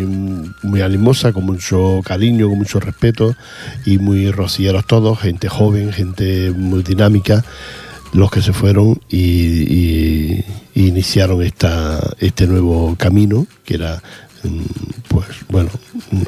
muy 0.62 0.81
animosa, 0.81 1.34
con 1.34 1.45
mucho 1.45 2.01
cariño, 2.05 2.48
con 2.48 2.60
mucho 2.60 2.79
respeto 2.79 3.36
y 3.86 3.98
muy 3.98 4.29
rocieros 4.29 4.86
todos, 4.86 5.19
gente 5.19 5.50
joven, 5.50 5.91
gente 5.91 6.51
muy 6.51 6.84
dinámica, 6.84 7.43
los 8.13 8.29
que 8.29 8.43
se 8.43 8.53
fueron 8.53 9.01
y, 9.10 10.43
iniciaron 10.75 11.41
esta, 11.41 12.00
este 12.19 12.45
nuevo 12.45 12.95
camino, 12.98 13.48
que 13.63 13.75
era, 13.75 14.01
mm, 14.43 14.62
pues 15.07 15.25
bueno, 15.50 15.72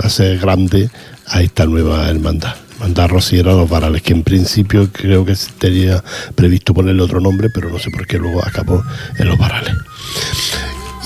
hacer 0.03 0.39
grande 0.39 0.89
a 1.27 1.44
esta 1.44 1.65
nueva 1.67 2.10
hermandad. 2.10 2.56
Hermandad 2.79 3.10
Rociera 3.10 3.53
los 3.53 3.70
Varales, 3.70 4.01
que 4.01 4.13
en 4.13 4.24
principio 4.24 4.89
creo 4.91 5.24
que 5.24 5.36
tenía 5.60 6.03
previsto 6.34 6.74
ponerle 6.74 7.03
otro 7.03 7.20
nombre, 7.20 7.50
pero 7.53 7.70
no 7.70 7.77
sé 7.77 7.91
por 7.91 8.08
qué 8.08 8.17
luego 8.17 8.44
acabó 8.44 8.84
en 9.20 9.27
los 9.27 9.38
Varales. 9.38 9.75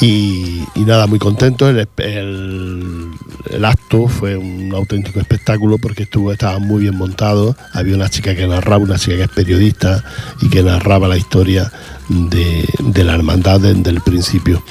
Y, 0.02 0.64
y 0.76 0.80
nada, 0.82 1.08
muy 1.08 1.20
contento. 1.20 1.70
El, 1.70 1.88
el- 1.98 3.11
el 3.50 3.66
acto 3.66 4.08
fue 4.08 4.38
un 4.38 4.74
auténtico 4.74 5.20
espectáculo 5.20 5.78
porque 5.78 6.04
estuvo, 6.04 6.32
estaba 6.32 6.60
muy 6.60 6.84
bien 6.84 6.96
montado. 6.96 7.56
Había 7.74 7.96
una 7.96 8.10
chica 8.10 8.36
que 8.36 8.48
narraba, 8.48 8.84
una 8.84 8.98
chica 8.98 9.18
que 9.18 9.24
es 9.24 9.30
periodista 9.30 10.04
y 10.42 10.50
que 10.50 10.64
narraba 10.64 11.08
la 11.08 11.18
historia 11.18 11.72
de, 12.10 13.04
la 13.04 13.16
hermandad 13.16 13.60
desde 13.60 13.90
el 13.90 14.02
principio. 14.02 14.64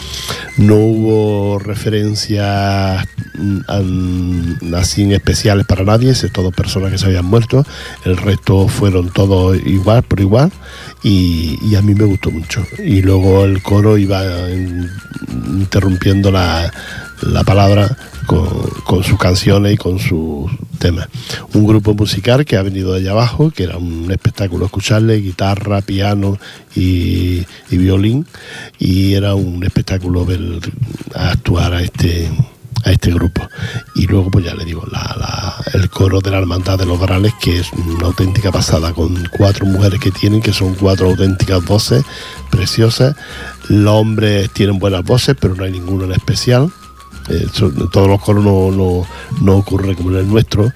No 0.56 0.76
hubo 0.76 1.58
referencias 1.58 3.06
mm, 3.38 4.74
así 4.74 5.12
especiales 5.12 5.66
para 5.66 5.84
nadie, 5.84 6.10
excepto 6.10 6.42
dos 6.42 6.54
personas 6.54 6.92
que 6.92 6.98
se 6.98 7.06
habían 7.06 7.24
muerto. 7.24 7.64
El 8.04 8.16
resto 8.16 8.68
fueron 8.68 9.10
todos 9.10 9.58
igual, 9.64 10.02
por 10.02 10.20
igual. 10.20 10.52
Y, 11.02 11.74
a 11.74 11.82
mí 11.82 11.94
me 11.94 12.04
gustó 12.04 12.30
mucho. 12.30 12.64
Y 12.78 13.00
luego 13.02 13.44
el 13.44 13.62
coro 13.62 13.96
iba 13.96 14.22
en- 14.50 14.90
interrumpiendo 15.48 16.30
la, 16.30 16.70
la 17.22 17.44
palabra 17.44 17.96
con, 18.26 19.02
sus 19.04 19.18
canciones 19.18 19.74
y 19.74 19.76
con 19.76 19.98
sus 19.98 20.50
temas. 20.78 21.08
Un 21.54 21.66
grupo 21.66 21.94
musical 21.94 22.44
que 22.44 22.56
ha 22.56 22.62
venido 22.62 22.92
de 22.92 23.00
allá 23.00 23.12
abajo, 23.12 23.50
que 23.50 23.64
era 23.64 23.76
un 23.76 24.10
espectáculo 24.10 24.66
escucharle, 24.66 25.16
guitarra, 25.20 25.80
piano 25.82 26.38
y, 26.76 27.44
y 27.70 27.76
violín, 27.76 28.26
y 28.78 29.14
era 29.14 29.34
un 29.34 29.62
espectáculo 29.64 30.24
ver 30.24 30.40
actuar 31.14 31.74
a 31.74 31.82
este 31.82 32.30
a 32.82 32.92
este 32.92 33.12
grupo. 33.12 33.46
Y 33.94 34.06
luego 34.06 34.30
pues 34.30 34.46
ya 34.46 34.54
le 34.54 34.64
digo 34.64 34.82
la- 34.90 35.14
la- 35.18 35.56
el 35.78 35.90
coro 35.90 36.20
de 36.20 36.30
la 36.30 36.38
hermandad 36.38 36.78
de 36.78 36.86
los 36.86 36.98
varales 36.98 37.34
que 37.38 37.58
es 37.58 37.70
una 37.74 38.06
auténtica 38.06 38.50
pasada 38.50 38.94
con 38.94 39.28
cuatro 39.36 39.66
mujeres 39.66 40.00
que 40.00 40.10
tienen 40.10 40.40
que 40.40 40.54
son 40.54 40.74
cuatro 40.76 41.08
auténticas 41.10 41.62
voces 41.62 42.04
preciosas. 42.50 43.16
Los 43.68 43.92
hombres 43.92 44.48
tienen 44.52 44.78
buenas 44.78 45.04
voces 45.04 45.36
pero 45.38 45.54
no 45.54 45.64
hay 45.64 45.72
ninguno 45.72 46.04
en 46.04 46.12
especial 46.12 46.72
eh, 47.28 47.46
todos 47.92 48.08
los 48.08 48.20
coros 48.20 48.44
no, 48.44 48.70
no, 48.70 49.06
no 49.40 49.56
ocurre 49.56 49.94
como 49.94 50.10
en 50.10 50.16
el 50.16 50.28
nuestro, 50.28 50.72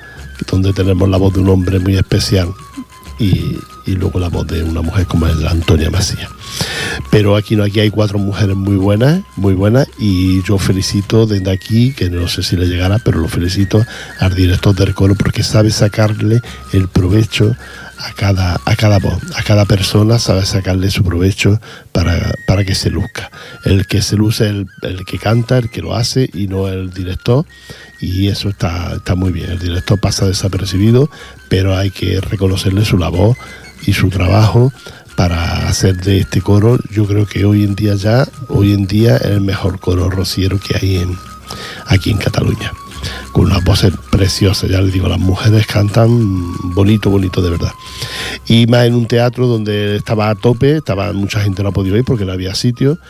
donde 0.51 0.73
tenemos 0.73 1.09
la 1.09 1.17
voz 1.17 1.35
de 1.35 1.41
un 1.41 1.49
hombre 1.49 1.79
muy 1.79 1.97
especial 1.97 2.53
y, 3.19 3.59
y 3.87 3.95
luego 3.95 4.19
la 4.19 4.29
voz 4.29 4.47
de 4.47 4.63
una 4.63 4.83
mujer 4.83 5.07
como 5.07 5.27
es 5.27 5.37
la 5.37 5.51
Antonia 5.51 5.91
Macías. 5.91 6.31
Pero 7.11 7.37
aquí 7.37 7.57
no, 7.57 7.65
aquí 7.65 7.81
hay 7.81 7.91
cuatro 7.91 8.19
mujeres 8.19 8.57
muy 8.57 8.77
buenas, 8.77 9.23
muy 9.37 9.55
buenas, 9.55 9.89
y 9.99 10.43
yo 10.43 10.59
felicito 10.59 11.27
desde 11.27 11.51
aquí, 11.51 11.93
que 11.93 12.11
no 12.11 12.29
sé 12.29 12.43
si 12.43 12.57
le 12.57 12.67
llegará, 12.67 12.99
pero 12.99 13.19
lo 13.19 13.29
felicito 13.29 13.85
al 14.19 14.35
director 14.35 14.75
del 14.75 14.95
coro 14.95 15.15
porque 15.15 15.43
sabe 15.43 15.71
sacarle 15.71 16.41
el 16.73 16.89
provecho 16.89 17.57
a 17.99 18.13
cada, 18.13 18.61
a 18.65 18.77
cada 18.77 18.99
voz, 18.99 19.21
a 19.37 19.43
cada 19.43 19.65
persona 19.65 20.19
sabe 20.19 20.45
sacarle 20.47 20.91
su 20.91 21.05
provecho 21.05 21.61
para, 21.93 22.35
para 22.47 22.65
que 22.65 22.75
se 22.75 22.91
luzca. 22.91 23.31
El 23.65 23.87
que 23.87 24.03
se 24.03 24.17
luce 24.17 24.45
es 24.45 24.51
el, 24.51 24.67
el 24.83 25.05
que 25.05 25.19
canta, 25.19 25.59
el 25.59 25.71
que 25.71 25.83
lo 25.83 25.95
hace 25.95 26.29
y 26.33 26.47
no 26.47 26.69
el 26.69 26.93
director. 26.93 27.45
Y 28.01 28.29
eso 28.29 28.49
está, 28.49 28.95
está 28.97 29.15
muy 29.15 29.33
bien. 29.33 29.51
El 29.51 29.59
director 29.59 29.99
pasa 29.99 30.27
desapercibido, 30.27 31.11
pero 31.49 31.77
hay 31.77 31.91
que 31.91 32.21
reconocerle 32.21 32.85
su 32.85 32.99
labor 32.99 33.37
y 33.87 33.93
su 33.93 34.09
trabajo 34.11 34.73
para 35.17 35.69
hacer 35.69 35.97
de 35.99 36.19
este 36.19 36.41
coro, 36.41 36.79
yo 36.91 37.07
creo 37.07 37.25
que 37.25 37.45
hoy 37.45 37.63
en 37.63 37.77
día 37.77 37.95
ya, 37.95 38.27
hoy 38.49 38.73
en 38.73 38.87
día 38.87 39.17
es 39.17 39.27
el 39.27 39.41
mejor 39.41 39.79
coro 39.79 40.11
rociero 40.11 40.59
que 40.59 40.77
hay 40.77 40.97
en, 40.97 41.17
aquí 41.87 42.11
en 42.11 42.19
Cataluña 42.19 42.73
con 43.33 43.47
unas 43.47 43.65
voces 43.65 43.93
preciosas, 44.15 44.71
ya 44.71 44.81
les 44.81 44.93
digo, 44.93 45.09
las 45.09 45.19
mujeres 45.19 45.67
cantan 45.67 46.09
bonito, 46.73 47.11
bonito 47.11 47.43
de 47.43 47.51
verdad. 47.51 47.73
Y 48.47 48.69
más 48.69 48.87
en 48.87 48.95
un 48.95 49.07
teatro 49.07 49.49
donde 49.49 49.97
estaba 49.97 50.31
a 50.31 50.37
tope, 50.37 50.77
estaba 50.77 51.13
mucha 51.13 51.41
gente 51.41 51.65
no 51.65 51.71
ha 51.71 51.73
podido 51.73 51.97
ir 51.97 52.05
porque 52.05 52.25
no 52.25 52.31
había 52.31 52.55
sitio 52.55 53.01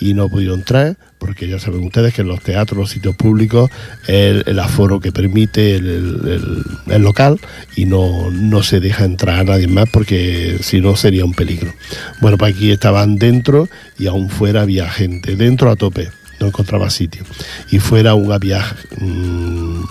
y 0.00 0.14
no 0.14 0.22
ha 0.22 0.28
podido 0.30 0.54
entrar, 0.54 0.96
porque 1.18 1.48
ya 1.48 1.58
saben 1.58 1.84
ustedes 1.84 2.14
que 2.14 2.22
en 2.22 2.28
los 2.28 2.40
teatros, 2.40 2.78
los 2.78 2.90
sitios 2.90 3.14
públicos, 3.14 3.70
el, 4.06 4.42
el 4.46 4.58
aforo 4.58 5.00
que 5.00 5.12
permite 5.12 5.76
el, 5.76 6.64
local 6.86 7.38
y 7.76 7.84
no, 7.84 8.30
no 8.30 8.62
se 8.62 8.80
deja 8.80 9.04
entrar 9.04 9.40
a 9.40 9.44
nadie 9.44 9.66
más 9.66 9.90
porque 9.90 10.56
si 10.62 10.80
no 10.80 10.96
sería 10.96 11.26
un 11.26 11.34
peligro. 11.34 11.74
Bueno, 12.22 12.38
pues 12.38 12.54
aquí 12.54 12.70
estaban 12.70 13.18
dentro 13.18 13.68
y 13.98 14.06
aún 14.06 14.30
fuera 14.30 14.62
había 14.62 14.88
gente, 14.88 15.36
dentro 15.36 15.70
a 15.70 15.76
tope 15.76 16.08
no 16.40 16.48
encontraba 16.48 16.90
sitio. 16.90 17.24
Y 17.70 17.78
fuera 17.78 18.12
aún 18.12 18.32
había 18.32 18.64
mm, 18.98 19.04
mm, 19.04 19.86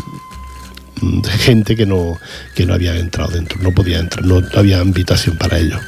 gente 1.39 1.75
que 1.75 1.85
no, 1.85 2.19
que 2.55 2.65
no 2.65 2.73
había 2.73 2.97
entrado 2.97 3.31
dentro, 3.31 3.59
no 3.61 3.71
podía 3.71 3.99
entrar, 3.99 4.25
no 4.25 4.41
había 4.55 4.81
invitación 4.81 5.37
para 5.37 5.59
ellos. 5.59 5.79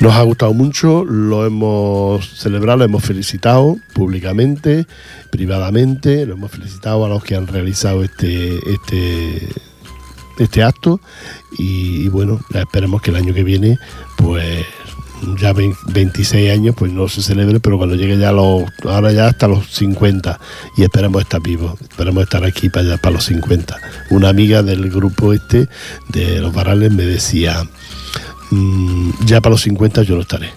Nos 0.00 0.14
ha 0.14 0.22
gustado 0.22 0.54
mucho, 0.54 1.04
lo 1.04 1.44
hemos 1.44 2.26
celebrado, 2.38 2.78
lo 2.78 2.84
hemos 2.84 3.04
felicitado 3.04 3.76
públicamente, 3.92 4.86
privadamente, 5.30 6.26
lo 6.26 6.34
hemos 6.34 6.50
felicitado 6.50 7.04
a 7.04 7.08
los 7.08 7.24
que 7.24 7.34
han 7.34 7.46
realizado 7.46 8.04
este, 8.04 8.58
este, 8.70 9.48
este 10.38 10.62
acto 10.62 11.00
y, 11.58 12.02
y 12.04 12.08
bueno, 12.08 12.40
esperemos 12.54 13.02
que 13.02 13.10
el 13.10 13.16
año 13.16 13.34
que 13.34 13.44
viene 13.44 13.78
pues 14.16 14.64
ya 15.36 15.52
26 15.52 16.50
años, 16.50 16.74
pues 16.76 16.92
no 16.92 17.08
se 17.08 17.22
celebre, 17.22 17.60
pero 17.60 17.78
cuando 17.78 17.96
llegue 17.96 18.18
ya 18.18 18.32
los, 18.32 18.64
ahora 18.84 19.12
ya 19.12 19.26
hasta 19.26 19.48
los 19.48 19.66
50 19.68 20.38
y 20.76 20.82
esperamos 20.82 21.22
estar 21.22 21.40
vivos, 21.40 21.80
esperamos 21.80 22.24
estar 22.24 22.44
aquí 22.44 22.68
para 22.68 22.86
allá, 22.86 22.96
para 22.98 23.14
los 23.14 23.24
50. 23.24 23.76
Una 24.10 24.28
amiga 24.28 24.62
del 24.62 24.90
grupo 24.90 25.32
este, 25.32 25.68
de 26.08 26.40
los 26.40 26.52
varales, 26.52 26.92
me 26.92 27.04
decía, 27.04 27.64
mm, 28.50 29.10
ya 29.26 29.40
para 29.40 29.52
los 29.52 29.62
50 29.62 30.02
yo 30.02 30.14
no 30.16 30.22
estaré. 30.22 30.50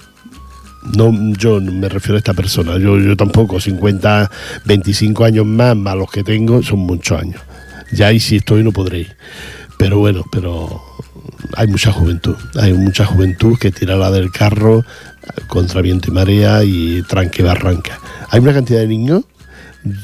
No, 0.95 1.11
yo 1.37 1.61
me 1.61 1.89
refiero 1.89 2.15
a 2.15 2.19
esta 2.19 2.33
persona, 2.33 2.77
yo, 2.77 2.97
yo 2.99 3.15
tampoco, 3.15 3.59
50, 3.59 4.31
25 4.65 5.25
años 5.25 5.45
más, 5.45 5.75
más 5.75 5.95
los 5.95 6.09
que 6.09 6.23
tengo, 6.23 6.63
son 6.63 6.79
muchos 6.79 7.19
años. 7.19 7.41
Ya 7.91 8.07
ahí 8.07 8.19
si 8.19 8.37
estoy 8.37 8.63
no 8.63 8.71
podré 8.71 8.99
ir. 8.99 9.15
Pero 9.77 9.97
bueno, 9.97 10.23
pero 10.31 10.81
hay 11.55 11.67
mucha 11.67 11.91
juventud, 11.91 12.35
hay 12.59 12.73
mucha 12.73 13.05
juventud 13.05 13.57
que 13.59 13.71
tira 13.71 13.95
la 13.95 14.11
del 14.11 14.31
carro 14.31 14.83
contra 15.47 15.81
viento 15.81 16.09
y 16.09 16.13
marea 16.13 16.63
y 16.63 17.01
tranque 17.03 17.43
barranca. 17.43 17.99
Hay 18.29 18.39
una 18.39 18.53
cantidad 18.53 18.79
de 18.79 18.87
niños, 18.87 19.23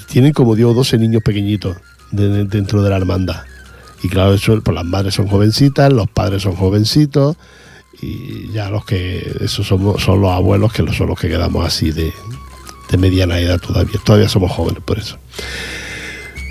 tienen 0.07 0.33
como 0.33 0.55
digo 0.55 0.73
12 0.73 0.97
niños 0.97 1.23
pequeñitos 1.23 1.77
de- 2.11 2.45
dentro 2.45 2.81
de 2.83 2.89
la 2.89 2.97
hermandad. 2.97 3.43
Y 4.03 4.09
claro, 4.09 4.33
eso, 4.33 4.61
pues 4.61 4.75
las 4.75 4.85
madres 4.85 5.15
son 5.15 5.27
jovencitas, 5.27 5.91
los 5.91 6.07
padres 6.09 6.43
son 6.43 6.55
jovencitos 6.55 7.35
y 8.01 8.51
ya 8.51 8.69
los 8.69 8.85
que, 8.85 9.35
esos 9.41 9.65
somos, 9.67 10.03
son 10.03 10.21
los 10.21 10.31
abuelos 10.31 10.71
que 10.71 10.85
son 10.93 11.07
los 11.07 11.19
que 11.19 11.27
quedamos 11.29 11.65
así 11.65 11.91
de, 11.91 12.13
de 12.91 12.97
mediana 12.97 13.39
edad 13.39 13.59
todavía. 13.59 13.99
Todavía 14.03 14.29
somos 14.29 14.51
jóvenes 14.51 14.83
por 14.85 14.99
eso. 14.99 15.17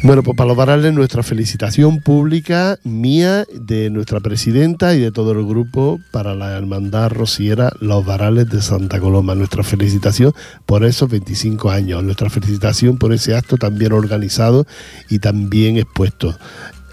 Bueno, 0.02 0.22
pues 0.22 0.36
para 0.36 0.48
los 0.48 0.56
varales 0.56 0.92
nuestra 0.92 1.22
felicitación 1.22 2.00
pública 2.00 2.78
mía, 2.84 3.44
de 3.52 3.90
nuestra 3.90 4.20
presidenta 4.20 4.94
y 4.94 5.00
de 5.00 5.10
todo 5.10 5.32
el 5.32 5.44
grupo 5.44 5.98
para 6.12 6.34
la 6.34 6.56
hermandad 6.56 7.10
rociera 7.10 7.72
Los 7.80 8.04
Varales 8.04 8.48
de 8.48 8.62
Santa 8.62 9.00
Coloma. 9.00 9.34
Nuestra 9.34 9.64
felicitación 9.64 10.32
por 10.64 10.84
esos 10.84 11.10
25 11.10 11.70
años, 11.70 12.04
nuestra 12.04 12.30
felicitación 12.30 12.98
por 12.98 13.12
ese 13.12 13.34
acto 13.34 13.56
también 13.56 13.92
organizado 13.92 14.66
y 15.08 15.18
también 15.18 15.76
expuesto. 15.78 16.38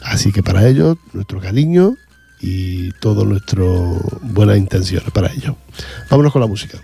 Así 0.01 0.31
que 0.31 0.41
para 0.41 0.67
ellos, 0.67 0.97
nuestro 1.11 1.39
cariño 1.39 1.95
y 2.41 2.91
todo 2.93 3.25
nuestro 3.25 3.99
buenas 4.21 4.57
intenciones 4.57 5.11
para 5.11 5.31
ellos. 5.31 5.55
Vámonos 6.09 6.31
con 6.31 6.41
la 6.41 6.47
música. 6.47 6.79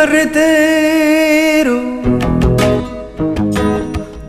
Carretero, 0.00 1.78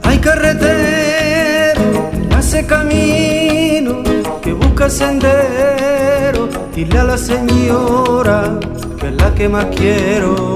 hay 0.03 0.17
carretero, 0.17 2.11
hace 2.35 2.65
camino, 2.65 4.03
que 4.41 4.51
busca 4.51 4.89
sendero, 4.89 6.49
dile 6.75 6.99
a 6.99 7.05
la 7.05 7.17
señora 7.17 8.59
que 8.99 9.07
es 9.07 9.15
la 9.15 9.33
que 9.33 9.47
más 9.47 9.67
quiero. 9.77 10.53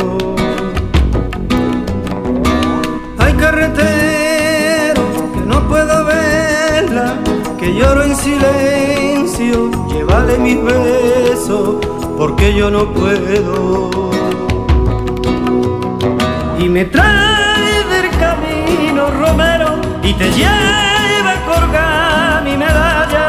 Hay 3.18 3.34
carretero, 3.36 5.02
que 5.34 5.42
no 5.48 5.66
puedo 5.70 6.04
verla, 6.04 7.14
que 7.58 7.74
lloro 7.74 8.04
en 8.04 8.16
silencio, 8.18 9.72
llévale 9.88 10.38
mis 10.40 10.62
besos, 10.62 11.78
porque 12.18 12.54
yo 12.54 12.70
no 12.70 12.92
puedo 12.92 14.15
me 16.76 16.84
trae 16.84 17.86
del 17.86 18.10
camino 18.20 19.10
Romero 19.10 19.80
y 20.04 20.14
te 20.14 20.30
lleva 20.30 21.32
a 21.38 21.46
colgar 21.50 22.44
mi 22.44 22.58
medalla. 22.58 23.26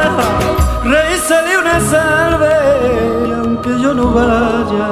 Rézale 0.83 1.57
una 1.57 1.79
salve 1.79 2.55
aunque 3.41 3.69
yo 3.81 3.93
no 3.93 4.11
vaya. 4.11 4.89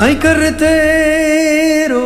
Hay 0.00 0.16
carretero, 0.16 2.02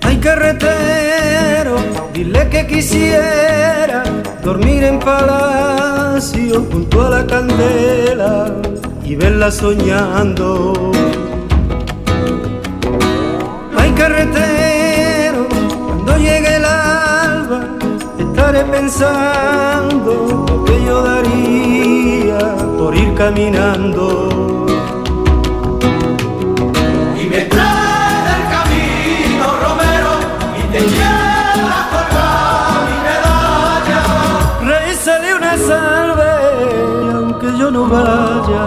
hay 0.00 0.16
carretero, 0.20 1.76
dile 2.14 2.48
que 2.48 2.66
quisiera 2.66 4.04
dormir 4.42 4.84
en 4.84 4.98
palacio 5.00 5.55
junto 6.18 7.06
a 7.06 7.10
la 7.10 7.26
candela 7.26 8.50
y 9.04 9.14
verla 9.16 9.50
soñando. 9.50 10.72
Hay 13.76 13.90
carretero, 13.90 15.46
cuando 15.86 16.16
llegue 16.16 16.56
el 16.56 16.64
alba, 16.64 17.68
estaré 18.18 18.64
pensando 18.64 20.46
lo 20.48 20.64
que 20.64 20.84
yo 20.86 21.02
daría 21.02 22.38
por 22.78 22.96
ir 22.96 23.12
caminando. 23.14 24.66
Y 27.20 27.26
me 27.28 27.40
trae 27.42 28.16
del 28.28 28.44
camino 28.56 29.46
Romero 29.64 30.12
y 30.58 30.62
te 30.72 30.80
lleva 30.80 31.76
a 31.78 31.90
colgar 31.92 32.80
mi 32.88 32.96
medalla. 33.06 34.00
Rézale 34.62 35.34
una 35.34 35.58
yo 35.58 35.95
no 37.76 37.86
vaya. 37.88 38.66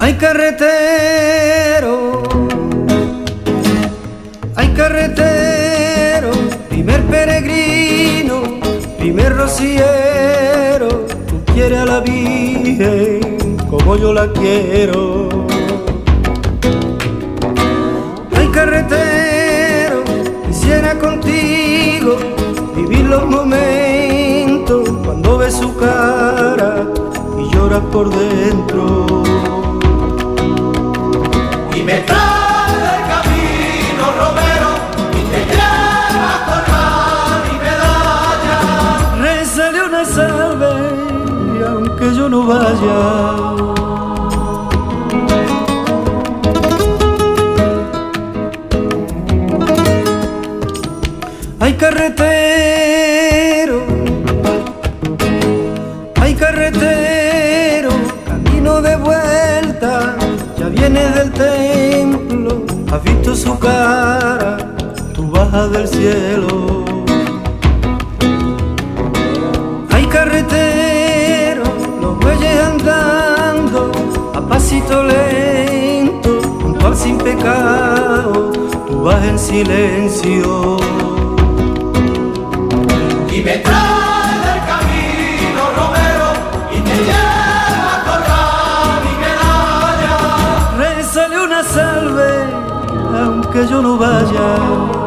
Hay 0.00 0.14
carretero, 0.14 2.22
hay 4.54 4.68
carretero, 4.74 6.30
primer 6.68 7.02
peregrino, 7.04 8.42
primer 8.98 9.34
rociero, 9.34 10.88
tú 11.26 11.42
quieres 11.54 11.78
a 11.78 11.86
la 11.86 12.00
Virgen 12.00 13.56
como 13.70 13.96
yo 13.96 14.12
la 14.12 14.30
quiero. 14.32 15.45
Su 25.58 25.74
cara 25.76 26.84
y 27.38 27.54
lloras 27.54 27.82
por 27.92 28.10
dentro. 28.10 29.06
Y 31.74 31.82
me 31.82 31.98
trae 32.08 32.74
del 32.86 33.02
camino 33.12 34.04
Romero 34.20 34.70
y 35.18 35.22
te 35.32 35.40
lleva 35.52 36.30
a 36.34 36.40
colgar 36.48 37.38
mi 37.48 37.56
medalla. 37.66 38.58
Rézale 39.22 39.80
una 39.84 40.04
salve 40.04 40.74
aunque 41.66 42.14
yo 42.14 42.28
no 42.28 42.46
vaya. 42.46 42.98
Hay 51.58 51.72
carretero, 51.74 52.35
su 63.46 63.56
cara, 63.60 64.56
tú 65.14 65.30
bajas 65.30 65.70
del 65.70 65.86
cielo. 65.86 66.84
Hay 69.92 70.04
carretero, 70.06 71.62
los 72.00 72.18
bueyes 72.18 72.60
andando 72.60 73.92
a 74.34 74.40
pasito 74.48 75.04
lento, 75.04 76.40
junto 76.60 76.86
al 76.88 76.96
sin 76.96 77.18
pecado, 77.18 78.50
tú 78.88 79.02
vas 79.04 79.24
en 79.24 79.38
silencio. 79.38 80.78
Y 83.32 83.42
me 83.42 83.58
trae 83.58 83.95
aunque 93.56 93.70
yo 93.70 93.80
no 93.80 93.96
vaya. 93.96 95.05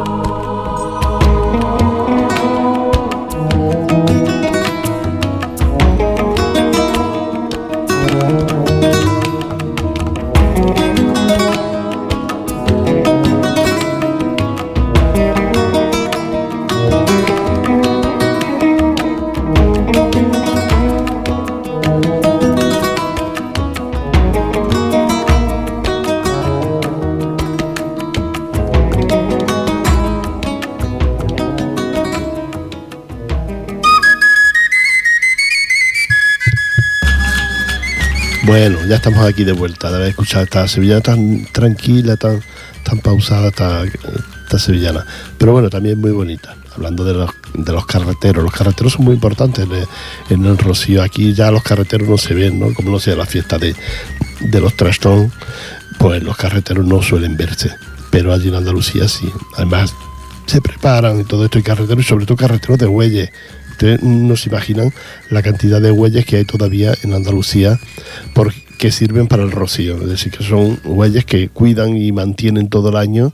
Ya 38.90 38.96
estamos 38.96 39.24
aquí 39.24 39.44
de 39.44 39.52
vuelta 39.52 39.92
de 39.92 39.98
haber 39.98 40.10
escuchado 40.10 40.44
esta 40.44 40.68
sevillana 40.68 41.02
tan 41.02 41.46
tranquila, 41.52 42.18
tan, 42.18 42.42
tan 42.84 42.98
pausada, 42.98 43.50
esta, 43.50 43.84
esta 43.84 44.58
sevillana. 44.58 45.06
Pero 45.38 45.52
bueno, 45.52 45.70
también 45.70 46.02
muy 46.02 46.10
bonita. 46.10 46.56
Hablando 46.76 47.04
de 47.04 47.14
los, 47.14 47.30
de 47.54 47.72
los 47.72 47.86
carreteros, 47.86 48.44
los 48.44 48.52
carreteros 48.52 48.94
son 48.94 49.06
muy 49.06 49.14
importantes 49.14 49.68
en 50.32 50.44
el, 50.44 50.58
Rocío. 50.58 51.04
Aquí 51.04 51.36
ya 51.36 51.52
los 51.52 51.62
carreteros 51.62 52.10
no 52.10 52.18
se 52.18 52.34
ven, 52.34 52.60
¿no? 52.60 52.74
Como 52.74 52.90
no 52.90 53.00
sea 53.00 53.16
la 53.16 53.28
fiesta 53.28 53.60
de, 53.60 53.76
de 54.40 54.60
los 54.60 54.74
trastón, 54.76 55.32
pues 56.00 56.24
los 56.24 56.36
carreteros 56.36 56.84
no 56.84 57.04
suelen 57.04 57.38
verse. 57.38 57.72
Pero 58.10 58.34
allí 58.34 58.48
en 58.48 58.56
Andalucía 58.56 59.08
sí. 59.08 59.32
Además, 59.56 59.94
se 60.48 60.62
preparan 60.62 61.20
y 61.20 61.26
todo 61.26 61.46
esto, 61.46 61.60
y 61.60 61.64
carreteros, 61.64 62.06
y 62.06 62.08
sobre 62.08 62.26
todo 62.26 62.38
carreteros 62.38 62.80
de 62.80 62.88
bueyes. 62.88 63.30
Ustedes 63.70 64.02
no 64.02 64.36
se 64.36 64.50
imaginan 64.50 64.92
la 65.30 65.44
cantidad 65.44 65.80
de 65.80 65.92
bueyes 65.92 66.26
que 66.26 66.38
hay 66.38 66.46
todavía 66.46 66.96
en 67.04 67.14
Andalucía 67.14 67.80
por, 68.34 68.52
que 68.80 68.92
sirven 68.92 69.28
para 69.28 69.44
el 69.44 69.52
rocío. 69.52 70.02
Es 70.02 70.10
decir, 70.10 70.32
que 70.32 70.44
son 70.44 70.80
bueyes 70.84 71.26
que 71.26 71.50
cuidan 71.50 71.98
y 71.98 72.12
mantienen 72.12 72.70
todo 72.70 72.90
el 72.90 72.96
año 72.96 73.34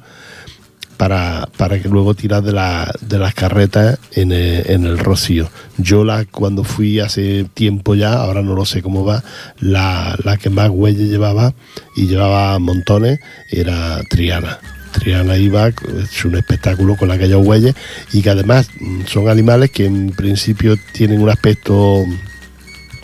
para, 0.98 1.48
para 1.56 1.80
que 1.80 1.88
luego 1.88 2.16
tirar 2.16 2.42
de, 2.42 2.52
la, 2.52 2.92
de 3.02 3.20
las 3.20 3.36
carretas 3.36 4.00
en 4.14 4.32
el, 4.32 4.70
en 4.70 4.86
el 4.86 4.98
rocío. 4.98 5.48
Yo 5.78 6.04
la, 6.04 6.26
cuando 6.26 6.64
fui 6.64 7.00
hace 7.00 7.46
tiempo 7.54 7.94
ya, 7.94 8.14
ahora 8.14 8.42
no 8.42 8.56
lo 8.56 8.66
sé 8.66 8.82
cómo 8.82 9.06
va, 9.06 9.24
la, 9.60 10.18
la 10.24 10.38
que 10.38 10.50
más 10.50 10.70
bueyes 10.70 11.10
llevaba 11.10 11.54
y 11.96 12.08
llevaba 12.08 12.58
montones 12.60 13.20
era 13.52 14.02
Triana. 14.10 14.60
Triana 14.94 15.38
iba, 15.38 15.68
es 15.68 16.26
un 16.26 16.36
espectáculo 16.36 16.96
con 16.96 17.12
aquellos 17.12 17.46
bueyes 17.46 17.76
y 18.14 18.24
que 18.24 18.32
además 18.32 18.70
mm, 18.80 19.02
son 19.06 19.30
animales 19.30 19.70
que 19.70 19.86
en 19.86 20.10
principio 20.10 20.76
tienen 20.94 21.22
un 21.22 21.30
aspecto 21.30 22.04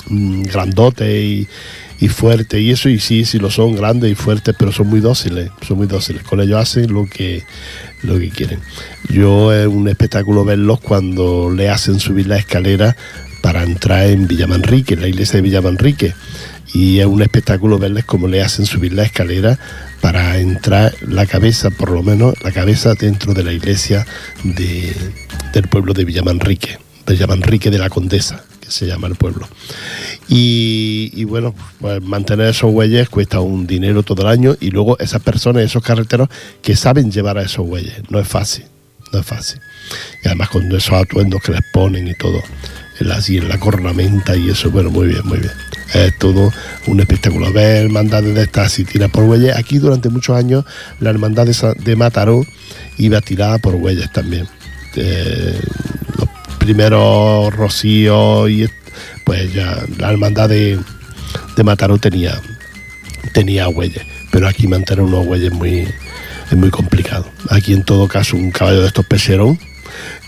mm, 0.08 0.43
grandote 0.43 1.21
y, 1.21 1.47
y 2.01 2.09
fuerte 2.09 2.59
y 2.59 2.71
eso 2.71 2.89
y 2.89 2.99
sí, 2.99 3.23
sí 3.23 3.37
lo 3.37 3.49
son 3.51 3.75
grandes 3.75 4.11
y 4.11 4.15
fuertes 4.15 4.55
pero 4.57 4.71
son 4.71 4.87
muy 4.87 4.99
dóciles 4.99 5.51
son 5.65 5.77
muy 5.77 5.87
dóciles. 5.87 6.23
Con 6.23 6.41
ellos 6.41 6.59
hacen 6.59 6.91
lo 6.91 7.05
que 7.05 7.43
lo 8.03 8.17
que 8.19 8.29
quieren. 8.29 8.59
Yo 9.09 9.53
es 9.53 9.67
un 9.67 9.87
espectáculo 9.87 10.43
verlos 10.43 10.79
cuando 10.81 11.51
le 11.51 11.69
hacen 11.69 11.99
subir 11.99 12.27
la 12.27 12.37
escalera 12.37 12.97
para 13.41 13.63
entrar 13.63 14.07
en 14.07 14.27
Villamanrique 14.27 14.95
en 14.95 15.01
la 15.01 15.07
iglesia 15.07 15.37
de 15.37 15.43
Villamanrique. 15.43 16.13
Y 16.73 16.99
es 16.99 17.05
un 17.05 17.21
espectáculo 17.21 17.77
verles 17.79 18.05
cómo 18.05 18.27
le 18.27 18.41
hacen 18.41 18.65
subir 18.65 18.93
la 18.93 19.03
escalera 19.03 19.59
para 19.99 20.39
entrar 20.39 20.95
la 21.01 21.25
cabeza, 21.25 21.69
por 21.69 21.91
lo 21.91 22.01
menos 22.01 22.33
la 22.43 22.51
cabeza 22.51 22.95
dentro 22.95 23.33
de 23.33 23.43
la 23.43 23.51
iglesia 23.51 24.05
de, 24.43 24.95
del 25.53 25.67
pueblo 25.67 25.93
de 25.93 26.05
Villamanrique, 26.05 26.79
Villamanrique 27.05 27.69
de 27.69 27.77
la 27.77 27.89
Condesa, 27.89 28.45
se 28.71 28.88
llama 28.88 29.07
el 29.07 29.15
pueblo. 29.15 29.47
Y, 30.27 31.23
bueno, 31.25 31.53
pues 31.79 32.01
mantener 32.01 32.47
esos 32.47 32.71
bueyes 32.71 33.10
cuesta 33.10 33.41
un 33.41 33.67
dinero 33.67 34.03
todo 34.03 34.21
el 34.21 34.27
año 34.29 34.55
y 34.60 34.71
luego 34.71 34.97
esas 34.99 35.21
personas, 35.21 35.63
esos 35.63 35.84
carreteros 35.84 36.29
que 36.62 36.75
saben 36.75 37.12
llevar 37.12 37.38
a 37.38 37.43
esos 37.43 37.67
bueyes, 37.67 37.93
no 38.10 38.19
es 38.19 38.27
fácil, 38.27 38.65
no 39.12 39.19
es 39.19 39.25
fácil. 39.25 39.60
Y 40.23 40.27
además 40.27 40.49
con 40.49 40.71
esos 40.71 40.93
atuendos 40.93 41.41
que 41.41 41.51
les 41.51 41.62
ponen 41.73 42.07
y 42.07 42.13
todo, 42.13 42.41
en 42.99 43.10
la, 43.10 43.15
así 43.15 43.38
en 43.38 43.49
la 43.49 43.60
cornamenta 43.60 44.36
y 44.36 44.49
eso, 44.49 44.71
bueno, 44.71 44.89
muy 44.89 45.07
bien, 45.07 45.21
muy 45.25 45.39
bien. 45.39 45.51
Es 45.93 46.17
todo 46.17 46.53
un 46.88 46.99
espectáculo. 47.01 47.51
Ver 47.51 47.86
hermandades 47.86 48.34
de 48.34 48.43
estas 48.43 48.79
y 48.79 48.86
tiras 48.86 49.12
por 49.12 49.25
bueyes. 49.25 49.57
Aquí 49.57 49.77
durante 49.77 50.07
muchos 50.07 50.38
años 50.38 50.63
la 51.01 51.10
hermandad 51.10 51.45
de, 51.45 51.73
de 51.84 51.95
Mataró 51.97 52.45
iba 52.97 53.19
tirada 53.19 53.57
por 53.57 53.75
bueyes 53.75 54.10
también. 54.13 54.47
Eh, 54.95 55.60
primeros 56.62 57.54
rocíos 57.54 58.50
y 58.50 58.67
pues 59.26 59.52
ya 59.54 59.84
la 59.97 60.12
hermandad 60.12 60.47
de, 60.47 60.80
de 61.56 61.63
Mataró 61.63 61.97
tenía, 61.97 62.39
tenía 63.34 63.67
bueyes. 63.67 64.04
Pero 64.32 64.47
aquí 64.47 64.67
mantener 64.67 65.04
unos 65.04 65.26
bueyes 65.26 65.52
muy, 65.52 65.80
es 66.50 66.58
muy 66.58 66.69
complicado. 66.69 67.26
Aquí 67.50 67.74
en 67.74 67.84
todo 67.84 68.08
caso 68.08 68.38
un 68.38 68.52
caballo 68.52 68.82
de 68.82 68.88
estos 68.88 69.06
peserón 69.06 69.60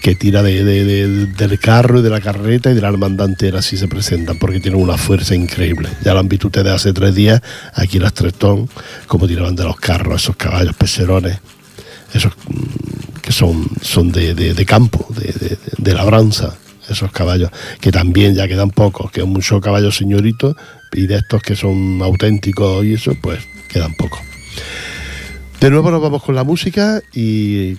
que 0.02 0.16
tira 0.16 0.44
de, 0.44 0.64
de- 0.64 0.84
de- 0.84 1.26
del 1.28 1.60
carro 1.60 2.00
y 2.00 2.02
de 2.02 2.10
la 2.10 2.20
carreta 2.20 2.70
y 2.72 2.74
de 2.74 2.82
la 2.82 2.90
hermandad 2.90 3.30
entera 3.30 3.60
así 3.60 3.78
se 3.78 3.88
presentan 3.88 4.38
porque 4.38 4.60
tienen 4.60 4.82
una 4.82 4.98
fuerza 4.98 5.36
increíble. 5.36 5.88
Ya 6.04 6.14
lo 6.14 6.20
han 6.20 6.28
visto 6.28 6.48
ustedes 6.48 6.74
hace 6.74 6.92
tres 6.94 7.16
días 7.16 7.42
aquí 7.74 7.98
en 7.98 8.04
las 8.04 8.14
Trestón, 8.14 8.68
como 9.08 9.28
tiraban 9.28 9.56
de 9.56 9.64
los 9.64 9.78
carros 9.78 10.22
esos 10.24 10.36
caballos 10.36 10.76
peserones, 10.76 11.38
esos 12.14 12.34
mm, 12.50 13.20
que 13.22 13.32
son, 13.32 13.70
son 13.82 14.12
de 14.12 14.66
campo, 14.66 15.08
de, 15.16 15.58
de- 15.84 15.94
labranza, 15.94 16.56
esos 16.90 17.12
caballos, 17.12 17.50
que 17.80 17.92
también 17.92 18.36
ya 18.36 18.48
quedan 18.48 18.70
pocos, 18.72 19.12
que 19.12 19.24
muchos 19.24 19.62
caballos 19.62 19.96
señoritos 19.96 20.56
y 20.92 21.08
de 21.08 21.16
estos 21.16 21.42
que 21.42 21.56
son 21.56 22.02
auténticos 22.02 22.84
y 22.86 22.94
eso, 22.94 23.14
pues 23.22 23.40
quedan 23.70 23.94
pocos. 23.96 24.20
De 25.60 25.70
nuevo 25.70 25.92
nos 25.92 26.02
vamos 26.02 26.24
con 26.24 26.36
la 26.36 26.44
música 26.44 27.02
y 27.14 27.76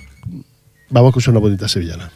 vamos 0.88 1.08
a 1.08 1.10
escuchar 1.10 1.32
una 1.32 1.40
bonita 1.40 1.68
sevillana. 1.68 2.10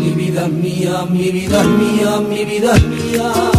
Mi 0.00 0.10
vida 0.12 0.48
mía, 0.48 1.06
mi 1.10 1.30
vida 1.30 1.62
mía, 1.64 2.20
mi 2.28 2.44
vida 2.44 2.74
mía. 2.74 3.53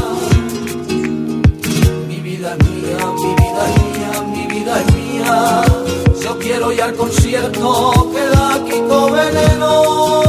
Quiero 6.39 6.71
ir 6.71 6.81
al 6.81 6.95
concierto. 6.95 8.11
Que 8.13 8.25
da 8.35 8.59
Kiko 8.65 9.11
Veneno 9.11 10.24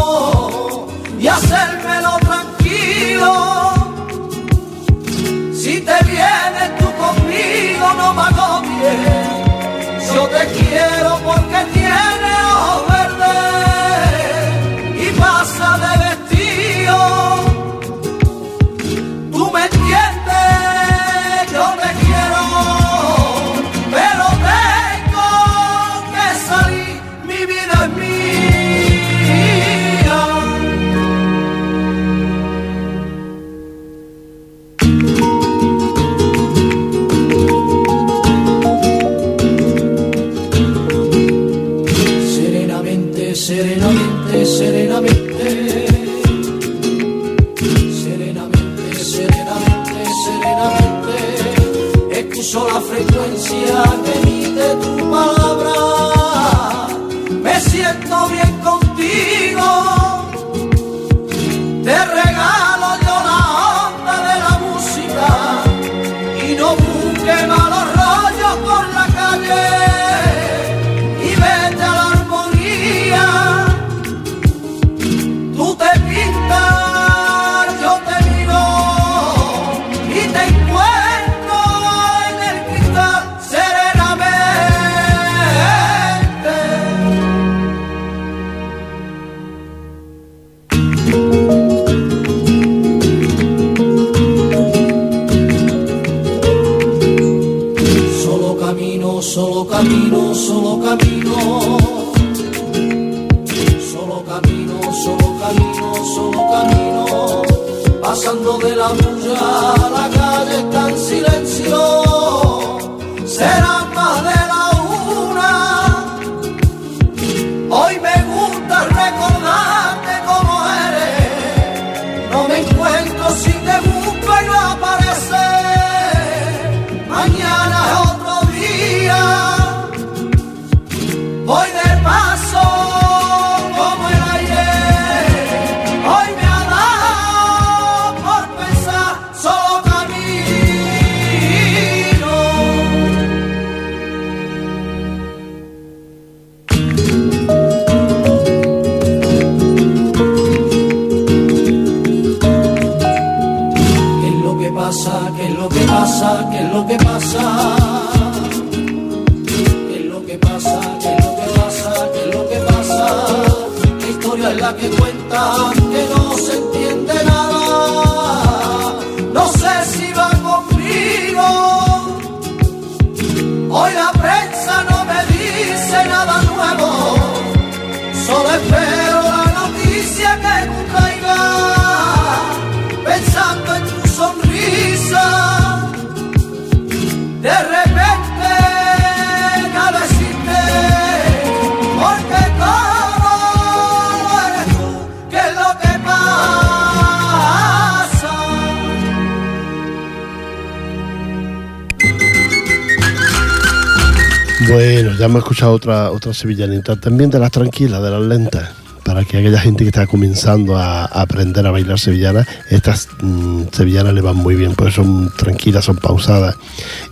ya 205.18 205.26
hemos 205.26 205.40
escuchado 205.40 205.72
otra, 205.72 206.10
otra 206.10 206.34
sevillanita, 206.34 206.96
también 206.96 207.30
de 207.30 207.38
las 207.38 207.50
tranquilas, 207.50 208.02
de 208.02 208.10
las 208.10 208.22
lentas, 208.22 208.70
para 209.04 209.24
que 209.24 209.38
aquella 209.38 209.58
gente 209.58 209.84
que 209.84 209.88
está 209.88 210.06
comenzando 210.06 210.76
a, 210.76 211.04
aprender 211.04 211.66
a 211.66 211.70
bailar 211.70 211.98
sevillana, 211.98 212.46
estas 212.70 213.08
mm, 213.20 213.64
sevillanas 213.72 214.14
le 214.14 214.20
van 214.20 214.36
muy 214.36 214.56
bien, 214.56 214.74
porque 214.74 214.92
son 214.92 215.32
tranquilas, 215.36 215.84
son 215.84 215.96
pausadas 215.96 216.56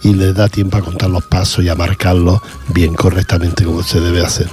y 0.03 0.15
les 0.15 0.35
da 0.35 0.49
tiempo 0.49 0.77
a 0.77 0.83
contar 0.83 1.11
los 1.11 1.25
pasos 1.25 1.65
y 1.65 1.69
a 1.69 1.75
marcarlos 1.75 2.41
bien 2.69 2.95
correctamente 2.95 3.65
como 3.65 3.83
se 3.83 4.01
debe 4.01 4.25
hacer. 4.25 4.49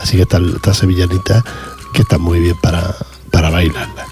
Así 0.00 0.16
que 0.16 0.22
esta, 0.22 0.38
esta 0.38 0.74
sevillanita 0.74 1.44
que 1.92 2.02
está 2.02 2.18
muy 2.18 2.40
bien 2.40 2.56
para, 2.62 2.94
para 3.30 3.50
bailarla. 3.50 4.06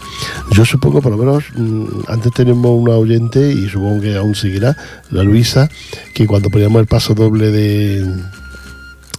Yo 0.50 0.64
supongo, 0.64 1.00
por 1.00 1.12
lo 1.12 1.18
menos, 1.18 1.44
mm, 1.57 2.04
antes 2.09 2.33
tenemos 2.33 2.70
una 2.70 2.92
oyente 2.92 3.52
y 3.52 3.68
supongo 3.68 4.02
que 4.02 4.16
aún 4.16 4.35
seguirá, 4.35 4.76
la 5.11 5.22
Luisa, 5.22 5.68
que 6.12 6.26
cuando 6.26 6.50
poníamos 6.50 6.80
el 6.80 6.87
paso 6.87 7.14
doble 7.14 7.50
de, 7.50 8.07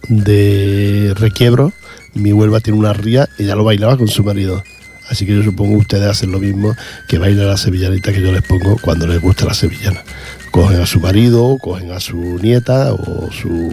de 0.08 1.12
requiebro, 1.16 1.72
mi 2.14 2.32
Huelva 2.32 2.60
tiene 2.60 2.78
una 2.78 2.92
ría, 2.92 3.28
ella 3.38 3.54
lo 3.56 3.64
bailaba 3.64 3.96
con 3.96 4.08
su 4.08 4.24
marido. 4.24 4.62
Así 5.08 5.24
que 5.24 5.36
yo 5.36 5.42
supongo 5.42 5.74
que 5.74 5.82
ustedes 5.82 6.10
hacen 6.10 6.32
lo 6.32 6.40
mismo, 6.40 6.74
que 7.06 7.18
bailan 7.18 7.46
la 7.46 7.56
sevillanita 7.56 8.12
que 8.12 8.20
yo 8.20 8.32
les 8.32 8.42
pongo 8.42 8.76
cuando 8.78 9.06
les 9.06 9.20
gusta 9.20 9.44
la 9.44 9.54
sevillana. 9.54 10.02
Cogen 10.50 10.80
a 10.80 10.86
su 10.86 10.98
marido, 10.98 11.58
cogen 11.58 11.92
a 11.92 12.00
su 12.00 12.16
nieta 12.42 12.92
o 12.92 13.30
su 13.30 13.72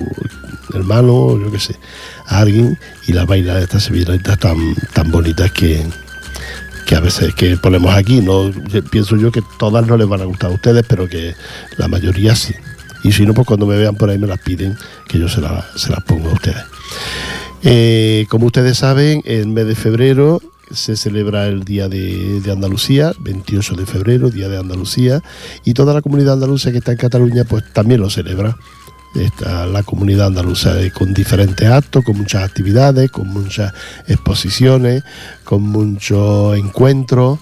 hermano, 0.74 1.14
o 1.14 1.40
yo 1.40 1.52
qué 1.52 1.60
sé, 1.60 1.76
a 2.28 2.40
alguien 2.40 2.78
y 3.08 3.14
la 3.14 3.26
bailan 3.26 3.64
estas 3.64 3.84
sevillanitas 3.84 4.38
tan, 4.38 4.58
tan 4.94 5.10
bonitas 5.10 5.52
que, 5.52 5.84
que 6.86 6.96
a 6.96 7.00
veces 7.00 7.34
que 7.34 7.58
ponemos 7.58 7.94
aquí, 7.96 8.22
no 8.22 8.52
pienso 8.92 9.16
yo 9.18 9.32
que 9.32 9.42
todas 9.58 9.88
no 9.88 9.98
les 9.98 10.08
van 10.08 10.22
a 10.22 10.26
gustar 10.26 10.52
a 10.52 10.54
ustedes, 10.54 10.86
pero 10.88 11.08
que 11.08 11.36
la 11.78 11.88
mayoría 11.88 12.36
sí. 12.36 12.54
Y 13.04 13.12
si 13.12 13.26
no, 13.26 13.34
pues 13.34 13.46
cuando 13.48 13.66
me 13.66 13.76
vean 13.78 13.96
por 13.96 14.10
ahí 14.10 14.18
me 14.18 14.28
las 14.28 14.40
piden, 14.40 14.78
que 15.08 15.20
yo 15.20 15.28
se, 15.28 15.42
la- 15.42 15.66
se 15.76 15.90
las 15.92 16.04
pongo 16.04 16.30
a 16.30 16.34
ustedes. 16.34 16.64
Eh, 17.64 18.26
como 18.30 18.48
ustedes 18.48 18.78
saben, 18.78 19.22
el 19.26 19.48
mes 19.48 19.68
de 19.68 19.76
febrero 19.76 20.42
se 20.72 20.96
celebra 20.96 21.46
el 21.48 21.64
Día 21.64 21.88
de, 21.88 22.42
Andalucía, 22.52 23.14
28 23.20 23.76
de 23.76 23.86
febrero, 23.86 24.30
Día 24.30 24.50
de 24.50 24.58
Andalucía, 24.58 25.22
y 25.64 25.74
toda 25.74 25.94
la 25.94 26.02
comunidad 26.02 26.34
andaluza 26.34 26.72
que 26.72 26.80
está 26.80 26.92
en 26.94 26.98
Cataluña, 26.98 27.44
pues 27.44 27.64
también 27.74 28.02
lo 28.02 28.10
celebra. 28.10 28.58
Está 29.16 29.68
la 29.68 29.84
comunidad 29.84 30.28
andaluza 30.28 30.82
eh, 30.82 30.90
con 30.92 31.14
diferentes 31.14 31.70
actos, 31.70 32.04
con 32.04 32.18
muchas 32.18 32.44
actividades, 32.44 33.12
con 33.12 33.28
muchas 33.28 33.72
exposiciones, 34.08 35.04
con 35.44 35.62
muchos 35.62 36.58
encuentros 36.58 37.38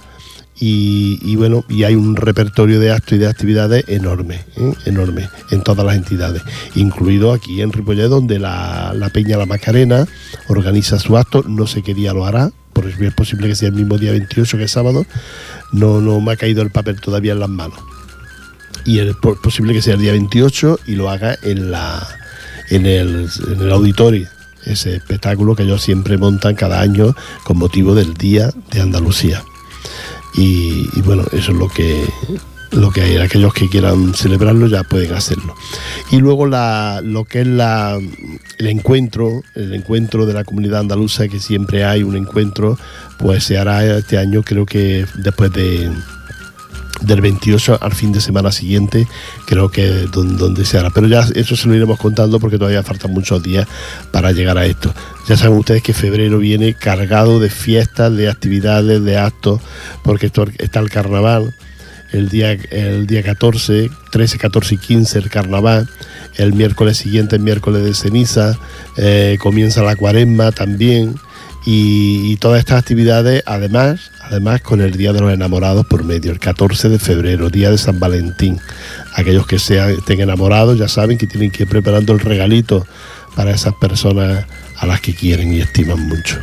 y, 0.63 1.36
bueno, 1.38 1.65
y 1.69 1.84
hay 1.86 1.95
un 1.95 2.15
repertorio 2.15 2.80
de 2.80 2.91
actos 2.91 3.13
y 3.13 3.17
de 3.17 3.28
actividades 3.28 3.84
enorme, 3.88 4.45
¿eh? 4.58 4.74
enorme 4.86 5.28
en 5.50 5.63
todas 5.63 5.84
las 5.86 5.95
entidades, 5.95 6.43
incluido 6.76 7.34
aquí 7.34 7.62
en 7.62 7.71
Ripollet, 7.74 8.08
donde 8.10 8.38
la, 8.38 8.93
la 8.95 9.10
Peña 9.10 9.38
La 9.38 9.47
Macarena 9.47 10.08
organiza 10.50 11.00
su 11.00 11.17
acto, 11.17 11.43
no 11.47 11.65
sé 11.65 11.82
qué 11.82 11.95
día 11.95 12.13
lo 12.13 12.26
hará, 12.28 12.52
porque 12.74 13.08
es 13.08 13.13
posible 13.13 13.47
que 13.47 13.56
sea 13.56 13.69
el 13.69 13.74
mismo 13.76 13.97
día 13.97 14.12
28 14.12 14.58
que 14.60 14.65
es 14.65 14.71
sábado, 14.71 15.06
no, 15.71 16.00
no 16.00 16.21
me 16.21 16.34
ha 16.34 16.38
caído 16.38 16.62
el 16.62 16.69
papel 16.69 17.02
todavía 17.02 17.34
en 17.34 17.39
las 17.39 17.50
manos 17.50 17.80
y 18.86 19.00
es 19.00 19.15
po- 19.15 19.36
posible 19.41 19.74
que 19.74 19.82
sea 19.82 19.95
el 19.95 20.02
día 20.02 20.12
28 20.12 20.80
y 20.88 20.95
lo 20.95 21.10
haga 21.10 21.38
en 21.43 21.71
la 21.71 22.08
el, 22.69 22.86
en 22.86 23.62
el 23.62 23.71
auditorio 23.71 24.28
ese 24.65 24.95
espectáculo 24.95 25.56
que 25.56 25.63
ellos 25.63 25.82
siempre 25.82 26.17
montan 26.17 26.56
cada 26.56 26.82
año 26.82 27.15
con 27.43 27.58
motivo 27.58 27.93
del 27.95 28.13
Día 28.13 28.52
de 28.71 28.82
Andalucía 28.82 29.43
y, 30.36 31.02
bueno 31.02 31.24
eso 31.32 31.52
es 31.52 31.58
lo 31.58 31.67
que 31.67 32.06
lo 32.72 32.89
que 32.89 33.02
hay. 33.02 33.17
Aquellos 33.17 33.54
que 33.54 33.67
quieran 33.67 34.13
celebrarlo 34.13 34.67
ya 34.67 34.84
pueden 34.84 35.13
hacerlo. 35.13 35.56
Y 36.10 36.20
luego 36.20 36.48
la, 36.48 37.02
lo 37.04 37.26
que 37.26 37.41
es 37.41 37.48
la, 37.48 38.00
el 38.58 38.67
encuentro 38.67 39.44
el 39.56 39.74
encuentro 39.74 40.26
de 40.26 40.34
la 40.34 40.44
comunidad 40.44 40.80
andaluza 40.80 41.28
que 41.28 41.39
siempre 41.39 41.84
hay 41.84 42.04
un 42.04 42.15
encuentro 42.15 42.78
pues 43.17 43.44
se 43.44 43.58
hará 43.58 43.98
este 43.98 44.17
año 44.17 44.41
creo 44.44 44.65
que 44.65 45.06
después 45.15 45.52
de 45.52 45.91
del 47.02 47.22
28 47.22 47.80
al 47.82 47.94
fin 47.94 48.12
de 48.12 48.22
semana 48.22 48.52
siguiente, 48.52 49.08
creo 49.46 49.70
que 49.70 49.88
don- 50.12 50.38
donde 50.38 50.66
se 50.66 50.78
hará. 50.78 50.90
Pero 50.92 51.08
ya 51.08 51.26
eso 51.36 51.56
se 51.56 51.68
lo 51.68 51.76
iremos 51.76 52.00
contando 52.00 52.40
porque 52.40 52.58
todavía 52.58 52.84
faltan 52.84 53.12
muchos 53.12 53.42
días 53.44 53.68
para 54.12 54.32
llegar 54.32 54.58
a 54.58 54.66
esto. 54.66 54.94
Ya 55.28 55.36
saben 55.38 55.58
ustedes 55.58 55.84
que 55.84 55.94
febrero 55.94 56.38
viene 56.40 56.74
cargado 56.74 57.40
de 57.40 57.50
fiestas, 57.50 58.16
de 58.16 58.30
actividades, 58.30 59.04
de 59.04 59.18
actos, 59.18 59.62
porque 60.04 60.28
esto- 60.28 60.46
está 60.60 60.80
el 60.80 60.90
carnaval, 60.90 61.56
el 62.12 62.28
día, 62.30 62.52
el 62.52 63.08
día 63.08 63.24
14, 63.24 63.90
13, 64.12 64.38
14 64.38 64.76
y 64.76 64.78
15 64.78 65.18
el 65.20 65.30
carnaval, 65.30 65.90
el 66.38 66.54
miércoles 66.54 66.98
siguiente, 66.98 67.38
el 67.38 67.42
miércoles 67.42 67.84
de 67.84 67.94
ceniza, 67.94 68.58
eh, 68.98 69.38
comienza 69.40 69.82
la 69.82 69.96
cuaresma 69.96 70.52
también. 70.52 71.16
Y 71.66 72.38
todas 72.38 72.60
estas 72.60 72.80
actividades, 72.80 73.44
además, 73.46 74.12
además 74.32 74.62
con 74.62 74.80
el 74.80 74.94
Día 74.94 75.12
de 75.12 75.20
los 75.20 75.34
Enamorados 75.34 75.86
por 75.86 76.06
medio, 76.06 76.32
el 76.32 76.39
14 76.39 76.88
de 76.88 77.00
febrero, 77.00 77.50
Día 77.50 77.70
de 77.70 77.78
San 77.78 78.00
Valentín. 78.00 78.60
Aquellos 79.13 79.46
que 79.46 79.60
sean, 79.60 79.91
estén 79.91 80.22
enamorados 80.22 80.80
ya 80.80 80.88
saben 80.88 81.17
que 81.17 81.28
tienen 81.28 81.52
que 81.52 81.63
ir 81.63 81.70
preparando 81.70 82.13
el 82.13 82.20
regalito 82.20 82.88
para 83.36 83.52
esas 83.52 83.74
personas 83.76 84.46
a 84.78 84.86
las 84.88 85.02
que 85.02 85.13
quieren 85.13 85.54
y 85.54 85.60
estiman 85.60 86.08
mucho. 86.08 86.39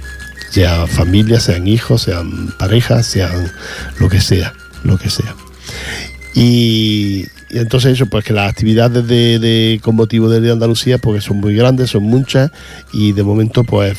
Sean 0.50 0.86
familias, 0.86 1.44
sean 1.44 1.66
hijos, 1.66 2.02
sean 2.02 2.54
parejas, 2.58 3.06
sean 3.06 3.50
lo 3.98 4.10
que 4.10 4.20
sea, 4.20 4.52
lo 4.84 4.98
que 4.98 5.08
sea. 5.08 5.34
Y, 6.34 7.26
y 7.50 7.58
entonces 7.58 7.92
eso, 7.92 8.06
pues 8.06 8.24
que 8.24 8.34
las 8.34 8.50
actividades 8.50 9.06
de, 9.06 9.80
con 9.82 9.96
motivo 9.96 10.28
del 10.28 10.42
Día 10.42 10.48
de 10.48 10.54
Andalucía, 10.54 10.98
pues 10.98 11.24
son 11.24 11.38
muy 11.38 11.54
grandes, 11.54 11.90
son 11.90 12.02
muchas, 12.02 12.50
y 12.92 13.12
de 13.12 13.22
momento, 13.22 13.64
pues 13.64 13.96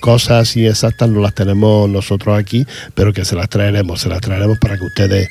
cosas 0.00 0.42
así 0.42 0.66
exactas 0.66 1.08
no 1.08 1.20
las 1.20 1.34
tenemos 1.34 1.88
nosotros 1.88 2.38
aquí, 2.38 2.66
pero 2.94 3.12
que 3.12 3.24
se 3.24 3.36
las 3.36 3.48
traeremos, 3.48 4.02
se 4.02 4.10
las 4.10 4.20
traeremos 4.20 4.58
para 4.58 4.76
que 4.76 4.84
ustedes 4.84 5.28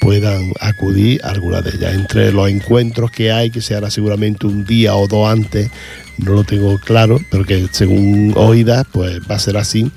puedan 0.00 0.52
acudir 0.60 1.20
a 1.24 1.30
alguna 1.30 1.62
de 1.62 1.70
ellas. 1.70 1.94
Entre 1.94 2.32
los 2.32 2.50
encuentros 2.50 3.10
que 3.10 3.32
hay, 3.32 3.50
que 3.50 3.62
se 3.62 3.74
hará 3.74 3.90
seguramente 3.90 4.46
un 4.46 4.66
día 4.66 4.94
o 4.94 5.08
dos 5.08 5.28
antes, 5.28 5.70
no 6.18 6.32
lo 6.32 6.44
tengo 6.44 6.78
claro, 6.78 7.18
pero 7.30 7.44
que 7.44 7.66
según 7.70 8.34
oídas, 8.36 8.84
pues 8.92 9.20
va 9.30 9.36
a 9.36 9.38
ser 9.38 9.56
así, 9.56 9.90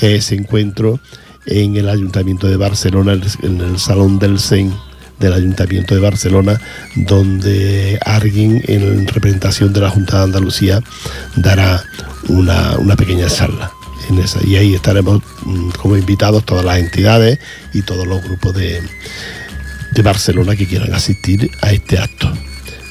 ese 0.00 0.34
encuentro 0.34 1.00
en 1.46 1.76
el 1.76 1.88
Ayuntamiento 1.88 2.46
de 2.46 2.58
Barcelona, 2.58 3.18
en 3.42 3.60
el 3.62 3.78
Salón 3.78 4.18
del 4.18 4.38
Sen 4.38 4.70
del 5.18 5.32
Ayuntamiento 5.32 5.94
de 5.94 6.00
Barcelona, 6.00 6.60
donde 6.94 7.98
alguien 8.04 8.62
en 8.66 9.06
representación 9.06 9.72
de 9.72 9.80
la 9.80 9.90
Junta 9.90 10.18
de 10.18 10.24
Andalucía 10.24 10.80
dará 11.36 11.82
una, 12.28 12.76
pequeña 12.96 13.28
charla. 13.28 13.72
En 14.10 14.18
esa, 14.18 14.40
y 14.46 14.56
ahí 14.56 14.74
estaremos 14.74 15.22
mm, 15.44 15.70
como 15.70 15.96
invitados 15.96 16.44
todas 16.44 16.64
las 16.64 16.78
entidades 16.78 17.38
y 17.74 17.82
todos 17.82 18.06
los 18.06 18.22
grupos 18.22 18.54
de, 18.54 18.80
de 19.92 20.02
Barcelona 20.02 20.56
que 20.56 20.66
quieran 20.66 20.94
asistir 20.94 21.50
a 21.60 21.72
este 21.72 21.98
acto. 21.98 22.32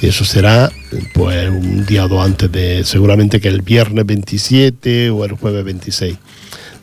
Eso 0.01 0.25
será 0.25 0.71
pues 1.15 1.49
un 1.49 1.85
día 1.87 2.05
o 2.05 2.07
dos 2.07 2.23
antes 2.23 2.51
de, 2.51 2.83
seguramente 2.83 3.41
que 3.41 3.47
el 3.47 3.61
viernes 3.61 4.05
27 4.05 5.09
o 5.09 5.25
el 5.25 5.31
jueves 5.31 5.65
26 5.65 6.17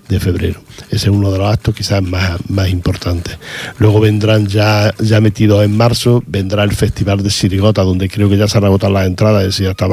de 0.09 0.21
febrero. 0.21 0.61
Ese 0.91 1.07
es 1.07 1.09
uno 1.09 1.31
de 1.31 1.39
los 1.39 1.53
actos 1.53 1.75
quizás 1.75 2.03
más, 2.03 2.39
más 2.49 2.69
importantes. 2.69 3.39
Luego 3.79 4.01
vendrán 4.01 4.47
ya, 4.47 4.95
ya 4.99 5.21
metidos 5.21 5.65
en 5.65 5.77
marzo, 5.77 6.23
vendrá 6.27 6.65
el 6.65 6.73
Festival 6.73 7.23
de 7.23 7.31
Sirigota, 7.31 7.83
donde 7.83 8.09
creo 8.09 8.29
que 8.29 8.37
ya 8.37 8.49
se 8.49 8.59
han 8.59 8.65
agotado 8.65 8.93
las 8.93 9.07
entradas, 9.07 9.43
es 9.43 9.49
decir, 9.49 9.69
hasta 9.69 9.89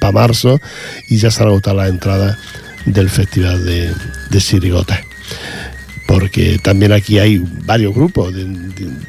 para 0.00 0.12
marzo, 0.12 0.58
y 1.08 1.18
ya 1.18 1.30
se 1.30 1.42
han 1.42 1.48
agotado 1.50 1.76
las 1.76 1.88
entradas 1.88 2.38
del 2.86 3.10
Festival 3.10 3.64
de, 3.64 3.92
de 4.30 4.40
Sirigota 4.40 5.00
porque 6.06 6.58
también 6.58 6.92
aquí 6.92 7.18
hay 7.18 7.38
varios 7.64 7.94
grupos 7.94 8.34
de, 8.34 8.44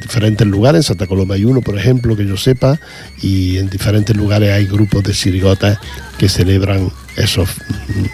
diferentes 0.01 0.47
lugares, 0.47 0.79
en 0.79 0.83
Santa 0.83 1.07
Coloma 1.07 1.35
hay 1.35 1.45
uno, 1.45 1.61
por 1.61 1.77
ejemplo, 1.77 2.15
que 2.15 2.25
yo 2.25 2.37
sepa, 2.37 2.79
y 3.21 3.57
en 3.57 3.69
diferentes 3.69 4.15
lugares 4.15 4.51
hay 4.51 4.65
grupos 4.65 5.03
de 5.03 5.13
sirigotas 5.13 5.79
que 6.17 6.29
celebran 6.29 6.91
esos, 7.15 7.49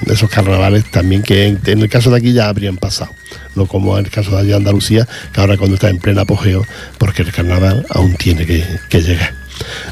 esos 0.07 0.29
carnavales 0.29 0.89
también 0.91 1.23
que 1.23 1.47
en, 1.47 1.59
el 1.65 1.89
caso 1.89 2.09
de 2.11 2.17
aquí 2.17 2.33
ya 2.33 2.49
habrían 2.49 2.77
pasado, 2.77 3.11
no 3.55 3.65
como 3.65 3.97
en 3.97 4.05
el 4.05 4.11
caso 4.11 4.41
de 4.41 4.53
Andalucía, 4.55 5.07
que 5.33 5.41
ahora 5.41 5.57
cuando 5.57 5.75
está 5.75 5.89
en 5.89 5.99
pleno 5.99 6.21
apogeo, 6.21 6.65
porque 6.97 7.21
el 7.21 7.31
carnaval 7.31 7.85
aún 7.89 8.15
tiene 8.15 8.45
que 8.45 9.01
llegar. 9.01 9.33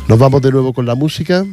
Nos 0.08 0.19
vamos 0.19 0.41
de 0.41 0.52
nuevo 0.52 0.73
con 0.73 0.86
la 0.86 0.95
música. 0.95 1.45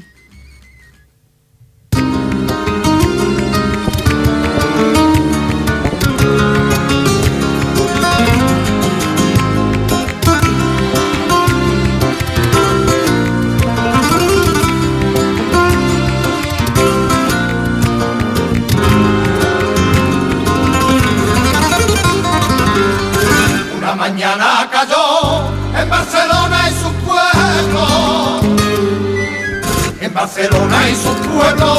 Barcelona 30.24 30.88
y 30.88 30.94
su 30.94 31.12
pueblo, 31.28 31.74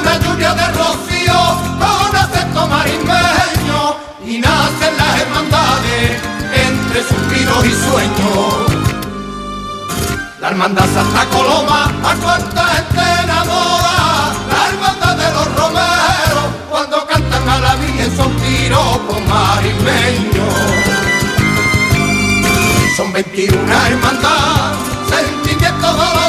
una 0.00 0.16
lluvia 0.20 0.54
de 0.54 0.66
rocío 0.68 1.34
con 1.80 2.14
acento 2.14 2.68
marimeño 2.68 3.96
y 4.24 4.38
nacen 4.38 4.96
las 4.96 5.20
hermandades 5.20 6.22
entre 6.68 7.02
suspiros 7.02 7.66
y 7.66 7.72
sueños. 7.72 8.54
La 10.38 10.50
hermandad 10.50 10.84
Santa 10.94 11.24
Coloma, 11.30 11.86
a 12.04 12.14
cuánta 12.22 12.66
gente 12.68 13.02
enamora, 13.24 14.30
la 14.48 14.68
hermandad 14.68 15.16
de 15.16 15.32
los 15.32 15.46
romeros, 15.56 16.48
cuando 16.70 17.04
cantan 17.08 17.48
a 17.48 17.58
la 17.58 17.74
Virgen 17.74 18.16
son 18.16 18.32
con 19.08 19.28
marimeños. 19.28 20.54
Son 22.96 23.12
21 23.12 23.56
hermandad, 23.88 24.72
sentimientos 25.10 25.96
doloridos 25.96 26.21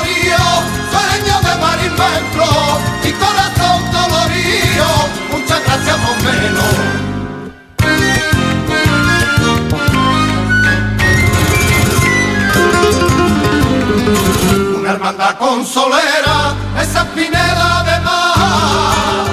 Hermandad 15.13 15.37
consolera, 15.37 16.55
esa 16.81 17.05
pineda 17.13 17.83
de 17.83 17.99
mar, 17.99 19.27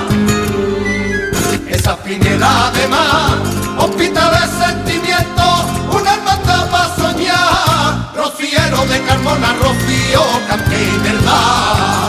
esa 1.69 1.97
pineda 1.97 2.71
de 2.73 2.87
mar, 2.89 3.39
hospital 3.79 4.31
de 4.31 4.67
sentimientos, 4.67 5.65
una 5.91 6.15
hermandad 6.15 6.71
para 6.71 6.95
soñar, 6.97 8.13
rociero 8.15 8.85
de 8.85 9.01
Carmona, 9.05 9.55
rocío, 9.55 10.23
cante 10.49 10.99
verdad 11.03 12.01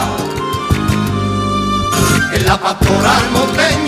la 2.44 2.58
pastoral 2.58 3.30
monteña, 3.32 3.81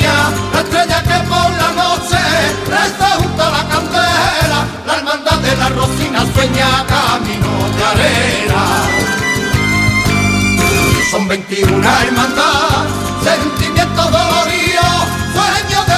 Son 11.15 11.29
21 11.29 11.81
hermandad, 12.03 12.89
sentimientos 13.23 14.11
doloridos, 14.11 15.07
sueños 15.33 15.87
de 15.87 15.95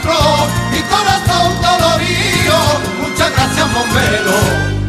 flor, 0.00 0.48
mi 0.70 0.80
corazón 0.80 1.60
dolorido, 1.60 2.56
muchas 3.02 3.30
gracias 3.32 3.66
bombero. 3.74 4.79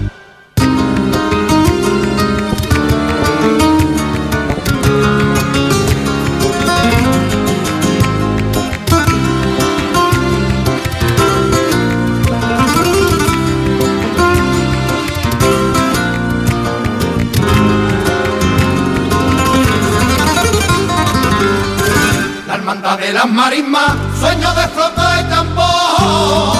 Las 23.13 23.29
marismas, 23.29 23.91
sueño 24.19 24.53
de 24.53 24.67
flota 24.69 25.19
y 25.19 25.23
tambor. 25.29 26.55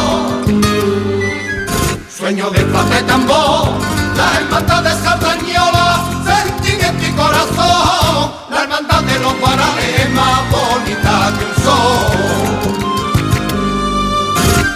Sueño 2.10 2.50
de 2.50 2.60
flota 2.60 3.00
y 3.00 3.04
tambor, 3.04 3.70
la 4.18 4.38
hermandad 4.40 4.84
de 4.84 4.92
Sardañola, 5.04 6.04
sentimiento 6.26 7.06
y 7.06 7.12
corazón. 7.12 8.32
La 8.50 8.64
hermandad 8.64 9.02
de 9.04 9.20
los 9.20 9.40
guaranes 9.40 10.10
más 10.14 10.42
bonita 10.52 11.32
que 11.38 11.46
un 11.46 11.56
sol. 11.64 12.42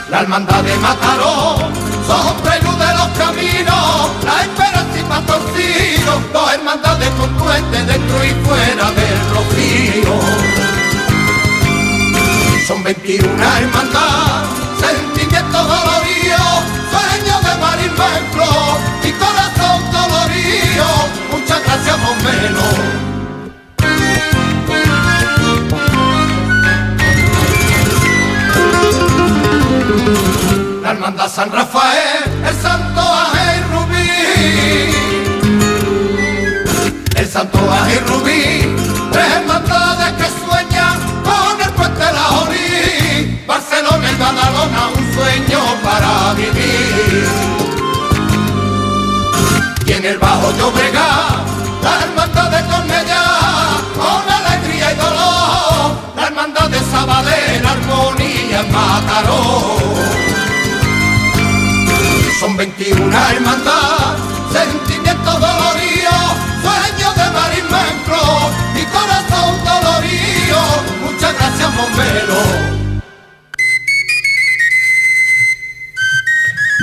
La 0.10 0.22
hermandad 0.22 0.64
de 0.64 0.76
Mataró, 0.78 1.58
son 2.08 2.36
luz 2.64 2.80
de 2.80 2.94
los 2.94 3.08
caminos, 3.18 4.12
la 4.24 4.42
esperanza 4.44 5.00
y 5.00 5.04
pastorcillo, 5.04 6.14
dos 6.32 6.54
hermandades 6.54 7.10
con 7.20 7.30
puente 7.34 7.84
dentro 7.84 8.24
y 8.24 8.32
fuera 8.46 8.85
21 12.86 13.28
hermandad, 13.58 14.46
sentimiento 14.80 15.58
dolorido, 15.58 16.38
sueño 16.92 17.36
de 17.42 17.54
flor 18.32 18.78
y 19.04 19.12
corazón 19.14 19.82
dolorido, 19.92 20.86
muchas 21.32 21.64
gracias 21.64 21.98
menos. 22.24 22.76
La 30.84 30.92
hermandad 30.92 31.28
San 31.28 31.52
Rafael, 31.52 32.24
el 32.48 32.56
santo 32.56 33.02
Ángel 33.02 33.64
Rubí, 33.74 34.10
el 37.16 37.28
santo 37.28 37.58
Ángel 37.72 38.06
Rubí, 38.06 38.76
tres 39.12 39.26
hermandades 39.34 39.65
En 58.28 58.72
Mataró. 58.72 59.78
Son 62.40 62.58
21 62.58 63.30
hermandad, 63.32 64.18
sentimiento 64.52 65.32
dolorío, 65.32 66.16
sueño 66.62 67.14
de 67.14 67.32
marimento 67.32 68.20
y 68.74 68.86
corazón 68.86 69.56
dolorío. 69.64 70.62
Muchas 71.04 71.34
gracias, 71.36 71.70
bombero. 71.76 72.76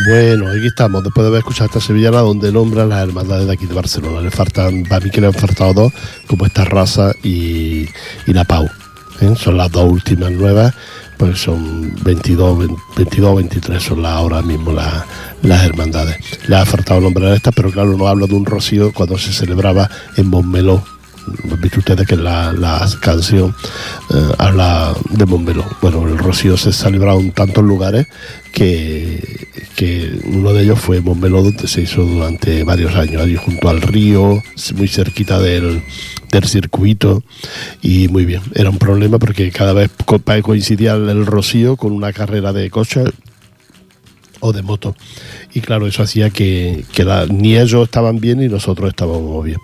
Bueno, 0.06 0.48
aquí 0.48 0.66
estamos, 0.68 1.02
después 1.02 1.24
de 1.24 1.28
haber 1.28 1.38
escuchado 1.40 1.66
esta 1.66 1.80
sevillana 1.80 2.20
donde 2.20 2.50
nombran 2.52 2.88
las 2.88 3.02
hermandades 3.02 3.46
de 3.46 3.52
aquí 3.52 3.66
de 3.66 3.74
Barcelona. 3.74 4.20
Le 4.20 4.30
faltan, 4.30 4.84
para 4.84 5.04
mí 5.04 5.10
que 5.10 5.20
le 5.20 5.26
han 5.26 5.34
faltado 5.34 5.74
dos, 5.74 5.92
como 6.26 6.46
esta 6.46 6.64
raza 6.64 7.12
y, 7.22 7.88
y 8.26 8.32
la 8.32 8.44
Pau. 8.44 8.68
¿eh? 9.20 9.34
Son 9.36 9.56
las 9.56 9.70
dos 9.70 9.90
últimas 9.90 10.30
nuevas, 10.32 10.74
pues 11.22 11.38
son 11.38 11.94
22, 12.02 12.66
22 12.96 13.36
23 13.36 13.80
son 13.80 14.02
las 14.02 14.10
ahora 14.14 14.42
mismo 14.42 14.72
las, 14.72 15.04
las 15.42 15.64
hermandades. 15.64 16.16
Le 16.48 16.56
ha 16.56 16.66
faltado 16.66 17.00
nombrar 17.00 17.32
estas, 17.32 17.54
pero 17.54 17.70
claro, 17.70 17.96
no 17.96 18.08
hablo 18.08 18.26
de 18.26 18.34
un 18.34 18.44
rocío 18.44 18.92
cuando 18.92 19.16
se 19.16 19.32
celebraba 19.32 19.88
en 20.16 20.26
Montmeló. 20.26 20.82
Han 21.48 21.60
visto 21.60 21.78
ustedes 21.78 22.08
que 22.08 22.16
la, 22.16 22.52
la 22.52 22.84
canción 23.00 23.54
eh, 24.12 24.32
habla 24.36 24.96
de 25.10 25.24
Montmeló. 25.24 25.64
Bueno, 25.80 26.08
el 26.08 26.18
rocío 26.18 26.56
se 26.56 26.72
celebrado 26.72 27.20
en 27.20 27.30
tantos 27.30 27.62
lugares 27.62 28.08
que, 28.50 29.46
que 29.76 30.18
uno 30.24 30.52
de 30.52 30.64
ellos 30.64 30.80
fue 30.80 31.00
Montmeló, 31.00 31.44
donde 31.44 31.68
se 31.68 31.82
hizo 31.82 32.02
durante 32.02 32.64
varios 32.64 32.96
años, 32.96 33.22
allí 33.22 33.36
junto 33.36 33.68
al 33.68 33.80
río, 33.80 34.42
muy 34.74 34.88
cerquita 34.88 35.38
del, 35.38 35.84
circuito 36.46 37.22
y 37.82 38.08
muy 38.08 38.24
bien. 38.24 38.40
Era 38.54 38.70
un 38.70 38.78
problema 38.78 39.18
porque 39.18 39.50
cada 39.50 39.72
vez 39.72 39.90
co- 40.04 40.22
coincidía 40.42 40.94
el 40.94 41.26
rocío 41.26 41.76
con 41.76 41.92
una 41.92 42.12
carrera 42.12 42.52
de 42.52 42.70
coches 42.70 43.10
o 44.44 44.52
de 44.52 44.62
moto. 44.62 44.96
Y 45.54 45.60
claro, 45.60 45.86
eso 45.86 46.02
hacía 46.02 46.30
que, 46.30 46.84
que 46.92 47.04
la- 47.04 47.26
ni 47.26 47.56
ellos 47.56 47.84
estaban 47.84 48.18
bien 48.18 48.42
y 48.42 48.48
nosotros 48.48 48.88
estábamos 48.88 49.44
bien. 49.44 49.58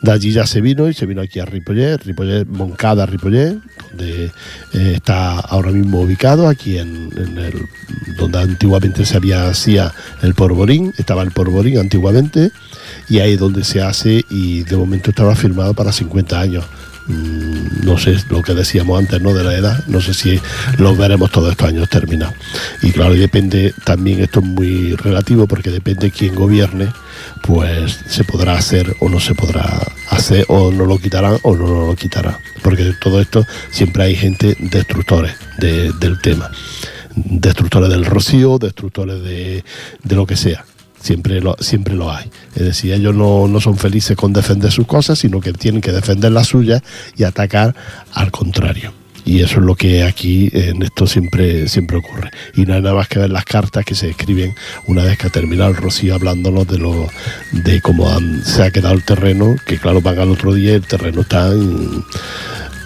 De 0.00 0.10
allí 0.12 0.32
ya 0.32 0.46
se 0.46 0.60
vino 0.62 0.88
y 0.88 0.94
se 0.94 1.04
vino 1.04 1.20
aquí 1.20 1.38
a 1.38 1.44
Ripollet, 1.44 1.98
Ripollet, 2.02 2.46
Moncada, 2.46 3.04
Ripollet, 3.04 3.58
donde 3.90 4.26
eh, 4.72 4.92
está 4.94 5.38
ahora 5.38 5.70
mismo 5.70 6.00
ubicado, 6.00 6.48
aquí 6.48 6.78
en, 6.78 7.10
en 7.16 7.36
el 7.38 7.54
donde 8.16 8.38
antiguamente 8.38 9.04
se 9.04 9.16
había 9.18 9.48
hacía 9.48 9.92
el 10.22 10.34
porborín, 10.34 10.94
estaba 10.96 11.22
el 11.24 11.32
porborín 11.32 11.76
antiguamente, 11.78 12.50
y 13.12 13.20
ahí 13.20 13.34
es 13.34 13.38
donde 13.40 13.62
se 13.64 13.82
hace 13.82 14.24
y 14.30 14.62
de 14.62 14.76
momento 14.76 15.10
estaba 15.10 15.34
firmado 15.36 15.74
para 15.74 15.92
50 15.92 16.40
años. 16.40 16.64
Mm, 17.08 17.84
no 17.84 17.98
sé 17.98 18.16
lo 18.30 18.42
que 18.42 18.54
decíamos 18.54 18.98
antes, 18.98 19.20
¿no? 19.20 19.34
De 19.34 19.42
la 19.44 19.54
edad, 19.54 19.84
no 19.88 20.00
sé 20.00 20.14
si 20.14 20.40
lo 20.78 20.94
veremos 20.96 21.30
todos 21.30 21.50
estos 21.50 21.68
años 21.68 21.88
terminados. 21.90 22.34
Y 22.80 22.90
claro, 22.92 23.12
depende, 23.14 23.74
también 23.84 24.20
esto 24.20 24.38
es 24.40 24.46
muy 24.46 24.94
relativo 24.94 25.46
porque 25.46 25.70
depende 25.70 26.10
quién 26.10 26.34
gobierne, 26.34 26.88
pues 27.42 27.98
se 28.08 28.24
podrá 28.24 28.54
hacer 28.54 28.96
o 29.00 29.08
no 29.08 29.18
se 29.20 29.34
podrá 29.34 29.64
hacer, 30.10 30.44
o 30.48 30.70
no 30.70 30.86
lo 30.86 30.96
quitarán 30.98 31.38
o 31.42 31.54
no 31.56 31.88
lo 31.88 31.96
quitarán. 31.96 32.36
Porque 32.62 32.84
de 32.84 32.94
todo 32.94 33.20
esto 33.20 33.44
siempre 33.70 34.04
hay 34.04 34.14
gente 34.16 34.56
destructores 34.60 35.34
de- 35.58 35.92
del 35.92 36.18
tema. 36.20 36.50
Destructores 37.14 37.90
del 37.90 38.04
rocío, 38.06 38.58
destructores 38.58 39.22
de, 39.22 39.64
de 40.02 40.14
lo 40.16 40.24
que 40.26 40.36
sea 40.36 40.64
siempre 41.02 41.40
lo, 41.40 41.56
siempre 41.60 41.94
lo 41.94 42.10
hay. 42.10 42.30
Es 42.54 42.62
decir, 42.62 42.92
ellos 42.92 43.14
no, 43.14 43.48
no 43.48 43.60
son 43.60 43.76
felices 43.76 44.16
con 44.16 44.32
defender 44.32 44.70
sus 44.70 44.86
cosas, 44.86 45.18
sino 45.18 45.40
que 45.40 45.52
tienen 45.52 45.80
que 45.80 45.92
defender 45.92 46.32
las 46.32 46.48
suyas 46.48 46.82
y 47.16 47.24
atacar 47.24 47.74
al 48.12 48.30
contrario. 48.30 48.92
Y 49.24 49.40
eso 49.40 49.60
es 49.60 49.66
lo 49.66 49.76
que 49.76 50.02
aquí 50.02 50.50
en 50.52 50.82
esto 50.82 51.06
siempre, 51.06 51.68
siempre 51.68 51.98
ocurre. 51.98 52.30
Y 52.54 52.62
nada 52.62 52.92
más 52.92 53.06
que 53.08 53.20
ver 53.20 53.30
las 53.30 53.44
cartas 53.44 53.84
que 53.84 53.94
se 53.94 54.10
escriben 54.10 54.54
una 54.86 55.04
vez 55.04 55.16
que 55.16 55.28
ha 55.28 55.30
terminado 55.30 55.70
el 55.70 55.76
Rocío 55.76 56.14
hablándonos 56.14 56.66
de 56.66 56.78
lo 56.78 57.08
de 57.52 57.80
cómo 57.80 58.08
se 58.44 58.64
ha 58.64 58.70
quedado 58.70 58.94
el 58.94 59.04
terreno, 59.04 59.54
que 59.66 59.78
claro, 59.78 60.00
van 60.00 60.18
al 60.18 60.30
otro 60.30 60.54
día 60.54 60.72
y 60.72 60.74
el 60.74 60.86
terreno 60.86 61.20
está 61.20 61.50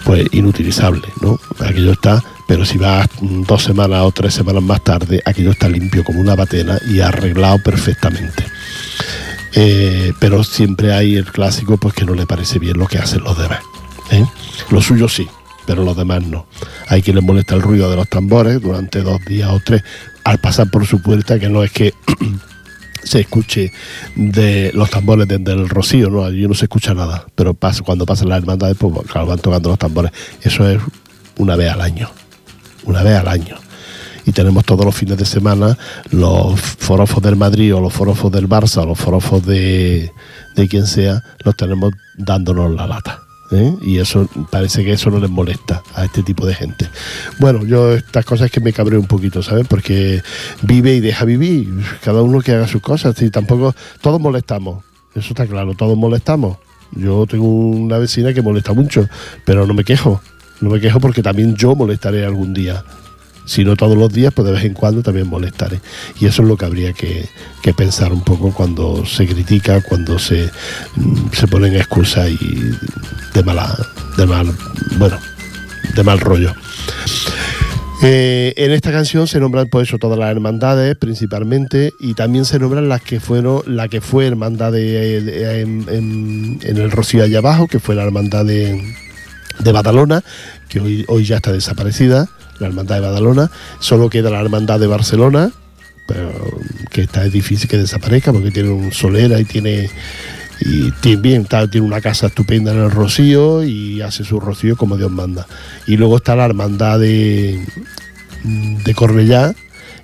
pues 0.05 0.27
inutilizable, 0.31 1.07
¿no? 1.21 1.39
Aquello 1.59 1.93
está, 1.93 2.23
pero 2.47 2.65
si 2.65 2.77
vas 2.77 3.07
dos 3.19 3.63
semanas 3.63 4.03
o 4.03 4.11
tres 4.11 4.33
semanas 4.33 4.63
más 4.63 4.83
tarde, 4.83 5.21
aquello 5.25 5.51
está 5.51 5.67
limpio 5.67 6.03
como 6.03 6.21
una 6.21 6.35
batena 6.35 6.79
y 6.89 7.01
arreglado 7.01 7.61
perfectamente. 7.61 8.45
Eh, 9.53 10.13
pero 10.19 10.43
siempre 10.43 10.93
hay 10.93 11.15
el 11.15 11.25
clásico 11.25 11.77
pues 11.77 11.93
que 11.93 12.05
no 12.05 12.13
le 12.13 12.25
parece 12.25 12.59
bien 12.59 12.77
lo 12.77 12.87
que 12.87 12.99
hacen 12.99 13.23
los 13.23 13.37
demás. 13.37 13.59
¿eh? 14.11 14.25
Lo 14.69 14.81
suyo 14.81 15.09
sí, 15.09 15.27
pero 15.65 15.83
los 15.83 15.97
demás 15.97 16.23
no. 16.23 16.47
Hay 16.87 17.01
quien 17.01 17.15
les 17.15 17.25
molesta 17.25 17.55
el 17.55 17.61
ruido 17.61 17.89
de 17.89 17.95
los 17.97 18.07
tambores 18.07 18.61
durante 18.61 19.01
dos 19.01 19.23
días 19.25 19.49
o 19.51 19.59
tres 19.63 19.83
al 20.23 20.39
pasar 20.39 20.69
por 20.69 20.85
su 20.85 21.01
puerta, 21.01 21.39
que 21.39 21.49
no 21.49 21.63
es 21.63 21.71
que 21.71 21.93
se 23.03 23.21
escuche 23.21 23.71
de 24.15 24.71
los 24.73 24.89
tambores 24.89 25.27
desde 25.27 25.53
el 25.53 25.69
rocío, 25.69 26.09
¿no? 26.09 26.23
Allí 26.23 26.47
no 26.47 26.53
se 26.53 26.65
escucha 26.65 26.93
nada, 26.93 27.25
pero 27.35 27.57
cuando 27.83 28.05
pasan 28.05 28.29
las 28.29 28.39
hermandades, 28.39 28.77
pues 28.77 28.93
claro, 29.07 29.27
van 29.27 29.39
tocando 29.39 29.69
los 29.69 29.79
tambores. 29.79 30.11
Eso 30.41 30.69
es 30.69 30.81
una 31.37 31.55
vez 31.55 31.71
al 31.71 31.81
año, 31.81 32.09
una 32.83 33.03
vez 33.03 33.17
al 33.17 33.27
año. 33.27 33.55
Y 34.25 34.33
tenemos 34.33 34.65
todos 34.65 34.85
los 34.85 34.95
fines 34.95 35.17
de 35.17 35.25
semana 35.25 35.77
los 36.11 36.59
forofos 36.59 37.23
del 37.23 37.37
Madrid 37.37 37.73
o 37.73 37.79
los 37.79 37.93
forofos 37.93 38.31
del 38.31 38.49
Barça 38.49 38.81
o 38.81 38.85
los 38.85 38.99
forofos 38.99 39.45
de, 39.45 40.11
de 40.55 40.67
quien 40.67 40.85
sea, 40.85 41.23
los 41.45 41.55
tenemos 41.55 41.93
dándonos 42.17 42.73
la 42.75 42.87
lata. 42.87 43.21
¿eh? 43.51 43.73
Y 43.81 43.99
eso 43.99 44.27
parece 44.49 44.83
que 44.83 44.93
eso 44.93 45.09
no 45.09 45.19
les 45.19 45.29
molesta 45.29 45.81
a 45.95 46.05
este 46.05 46.23
tipo 46.23 46.45
de 46.45 46.53
gente. 46.53 46.89
Bueno, 47.39 47.65
yo 47.65 47.93
estas 47.93 48.25
cosas 48.25 48.51
que 48.51 48.59
me 48.59 48.73
cabreo 48.73 48.99
un 48.99 49.07
poquito, 49.07 49.41
¿sabes? 49.41 49.67
Porque 49.67 50.21
vive 50.61 50.95
y 50.95 50.99
deja 50.99 51.25
vivir, 51.25 51.69
cada 52.03 52.21
uno 52.21 52.41
que 52.41 52.53
haga 52.53 52.67
sus 52.67 52.81
cosas, 52.81 53.21
y 53.21 53.29
tampoco 53.29 53.73
todos 54.01 54.19
molestamos, 54.19 54.83
eso 55.15 55.29
está 55.29 55.47
claro, 55.47 55.73
todos 55.73 55.97
molestamos. 55.97 56.57
Yo 56.91 57.25
tengo 57.27 57.47
una 57.47 57.97
vecina 57.97 58.33
que 58.33 58.41
molesta 58.41 58.73
mucho, 58.73 59.07
pero 59.45 59.65
no 59.65 59.73
me 59.73 59.83
quejo, 59.83 60.21
no 60.61 60.69
me 60.69 60.79
quejo 60.79 60.99
porque 60.99 61.21
también 61.23 61.55
yo 61.55 61.75
molestaré 61.75 62.25
algún 62.25 62.53
día. 62.53 62.83
Si 63.45 63.63
no 63.63 63.77
todos 63.77 63.97
los 63.97 64.11
días, 64.11 64.33
pues 64.33 64.45
de 64.45 64.51
vez 64.51 64.65
en 64.65 64.73
cuando 64.73 65.01
también 65.01 65.27
molestaré. 65.27 65.79
Y 66.19 66.25
eso 66.25 66.41
es 66.41 66.47
lo 66.49 66.57
que 66.57 66.65
habría 66.65 66.91
que, 66.91 67.29
pensar 67.77 68.11
un 68.11 68.21
poco 68.23 68.53
cuando 68.53 69.05
se 69.05 69.25
critica, 69.27 69.81
cuando 69.81 70.19
se, 70.19 70.49
mm, 70.95 71.31
se 71.33 71.47
ponen 71.47 71.75
excusas 71.75 72.29
y 72.29 72.59
de 73.33 73.43
mala, 73.43 73.73
de 74.17 74.25
mal, 74.25 74.51
bueno, 74.97 75.17
de 75.95 76.03
mal 76.03 76.19
rollo. 76.19 76.53
Eh, 78.03 78.53
en 78.57 78.71
esta 78.71 78.91
canción 78.91 79.27
se 79.27 79.39
nombran 79.39 79.67
por 79.69 79.81
eso 79.81 79.97
todas 79.97 80.19
las 80.19 80.29
hermandades 80.29 80.95
principalmente 80.97 81.93
y 81.99 82.13
también 82.13 82.45
se 82.45 82.59
nombran 82.59 82.87
las 82.89 83.01
que 83.01 83.19
fueron 83.19 83.63
la 83.65 83.87
que 83.87 84.01
fue 84.01 84.27
hermandad 84.27 84.71
de, 84.71 85.61
en- 85.61 86.59
en 86.61 86.77
el 86.77 86.91
Rocío 86.91 87.23
allá 87.23 87.39
abajo 87.39 87.67
que 87.67 87.79
fue 87.79 87.95
la 87.95 88.03
hermandad 88.03 88.45
de, 88.45 88.79
de 89.59 89.71
Badalona 89.71 90.23
que 90.69 90.79
hoy, 90.79 91.05
hoy 91.07 91.25
ya 91.25 91.37
está 91.37 91.51
desaparecida 91.51 92.27
la 92.59 92.67
hermandad 92.67 92.95
de 92.95 93.01
Badalona 93.01 93.51
solo 93.79 94.09
queda 94.09 94.29
la 94.29 94.39
hermandad 94.41 94.79
de 94.79 94.87
Barcelona 94.87 95.51
pero 96.07 96.31
que 96.91 97.01
está 97.01 97.25
es 97.25 97.33
difícil 97.33 97.69
que 97.69 97.77
desaparezca 97.77 98.31
porque 98.31 98.51
tiene 98.51 98.69
un 98.69 98.91
solera 98.93 99.39
y 99.39 99.45
tiene 99.45 99.89
y 100.59 100.91
bien, 101.21 101.43
está- 101.43 101.69
tiene 101.69 101.85
una 101.85 102.01
casa 102.01 102.27
estupenda 102.27 102.71
en 102.71 102.79
el 102.79 102.89
Rocío 102.89 103.63
y 103.63 104.01
hace 104.01 104.23
su 104.23 104.39
Rocío 104.39 104.75
como 104.75 104.97
Dios 104.97 105.11
manda. 105.11 105.45
Y 105.85 105.97
luego 105.97 106.17
está 106.17 106.35
la 106.35 106.45
hermandad 106.45 106.97
de, 106.99 107.63
de 108.43 108.93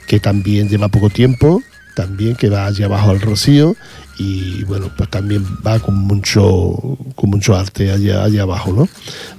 que 0.05 0.19
también 0.19 0.69
lleva 0.69 0.89
poco 0.89 1.09
tiempo, 1.09 1.63
también 1.95 2.35
que 2.35 2.49
va 2.49 2.67
allá 2.67 2.85
abajo 2.85 3.09
al 3.09 3.21
Rocío 3.21 3.75
y 4.17 4.63
bueno, 4.65 4.91
pues 4.95 5.09
también 5.09 5.43
va 5.65 5.79
con 5.79 5.95
mucho 5.95 6.97
con 7.15 7.29
mucho 7.29 7.55
arte 7.55 7.91
allá, 7.91 8.23
allá 8.23 8.43
abajo, 8.43 8.71
¿no? 8.73 8.87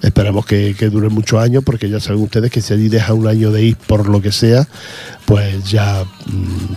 Esperamos 0.03 0.47
que, 0.47 0.75
que 0.79 0.89
dure 0.91 1.09
muchos 1.09 1.41
años 1.41 1.63
porque 1.65 1.89
ya 1.89 2.01
saben 2.01 2.23
ustedes 2.23 2.51
que 2.51 2.61
si 2.61 2.75
allí 2.75 2.89
deja 2.89 3.13
un 3.15 3.27
año 3.29 3.51
de 3.53 3.63
ir 3.63 3.77
por 3.77 4.09
lo 4.09 4.21
que 4.21 4.33
sea, 4.33 4.67
pues 5.27 5.71
ya 5.71 6.05
mm, 6.27 6.75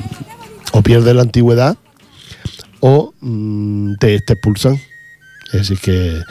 o 0.73 0.81
pierde 0.81 1.13
la 1.13 1.23
antigüedad 1.23 1.75
o 2.81 3.13
mm, 3.19 3.95
te, 3.99 4.19
te 4.19 4.33
expulsan. 4.33 4.79
Decir, 5.53 5.79
que 5.79 6.21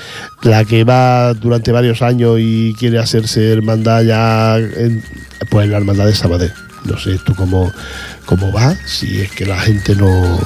la 0.42 0.64
que 0.66 0.84
va 0.84 1.32
durante 1.32 1.72
varios 1.72 2.02
años 2.02 2.36
y 2.38 2.74
quiere 2.78 2.98
hacerse 2.98 3.50
hermandad 3.50 4.02
ya, 4.04 4.58
en- 4.58 5.02
pues 5.50 5.68
la 5.70 5.78
hermandad 5.78 6.04
de 6.04 6.14
Sabadell. 6.14 6.52
No 6.84 6.98
sé 6.98 7.14
esto 7.14 7.34
cómo, 7.34 7.72
cómo 8.26 8.52
va, 8.52 8.76
si 8.86 9.22
es 9.22 9.30
que 9.32 9.46
la 9.46 9.58
gente 9.58 9.96
no... 9.96 10.38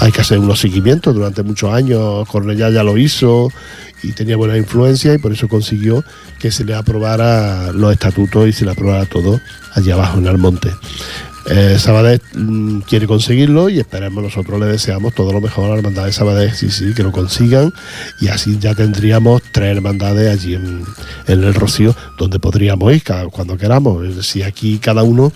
Hay 0.00 0.12
que 0.12 0.22
hacer 0.22 0.38
unos 0.38 0.58
seguimientos 0.58 1.14
durante 1.14 1.42
muchos 1.42 1.72
años. 1.72 2.26
Cornellá 2.28 2.70
ya 2.70 2.82
lo 2.82 2.96
hizo 2.96 3.50
y 4.02 4.12
tenía 4.12 4.36
buena 4.36 4.56
influencia 4.56 5.12
y 5.12 5.18
por 5.18 5.32
eso 5.32 5.46
consiguió 5.46 6.02
que 6.38 6.50
se 6.50 6.64
le 6.64 6.74
aprobara 6.74 7.70
los 7.72 7.92
estatutos 7.92 8.48
y 8.48 8.52
se 8.52 8.64
le 8.64 8.70
aprobara 8.70 9.04
todo 9.04 9.40
allá 9.74 9.94
abajo 9.94 10.18
en 10.18 10.26
Almonte. 10.26 10.70
eh, 11.50 11.76
Sabadell 11.78 12.20
mm, 12.34 12.80
quiere 12.80 13.06
conseguirlo 13.06 13.68
y 13.68 13.78
esperemos, 13.78 14.22
nosotros 14.22 14.58
le 14.60 14.66
deseamos 14.66 15.14
todo 15.14 15.32
lo 15.32 15.40
mejor 15.40 15.66
a 15.66 15.68
la 15.68 15.76
hermandad 15.76 16.04
de 16.06 16.12
Sabadell, 16.12 16.52
sí, 16.52 16.70
sí, 16.70 16.94
que 16.94 17.02
lo 17.02 17.12
consigan 17.12 17.72
y 18.20 18.28
así 18.28 18.58
ya 18.58 18.74
tendríamos 18.74 19.42
tres 19.52 19.76
hermandades 19.76 20.32
allí 20.32 20.54
en, 20.54 20.84
en 21.26 21.44
el 21.44 21.54
Rocío 21.54 21.94
donde 22.18 22.38
podríamos 22.38 22.92
ir 22.94 23.02
cuando 23.30 23.56
queramos. 23.56 24.16
Decir, 24.16 24.44
aquí 24.44 24.78
cada 24.78 25.02
uno 25.02 25.32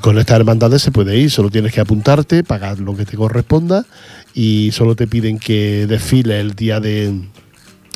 con 0.00 0.18
estas 0.18 0.36
hermandades 0.36 0.82
se 0.82 0.90
puede 0.90 1.16
ir, 1.16 1.30
solo 1.30 1.50
tienes 1.50 1.72
que 1.72 1.80
apuntarte, 1.80 2.44
pagar 2.44 2.78
lo 2.80 2.96
que 2.96 3.04
te 3.04 3.16
corresponda 3.16 3.84
y 4.34 4.70
solo 4.72 4.94
te 4.96 5.06
piden 5.06 5.38
que 5.38 5.86
desfile 5.86 6.40
el 6.40 6.54
día 6.54 6.80
de 6.80 7.14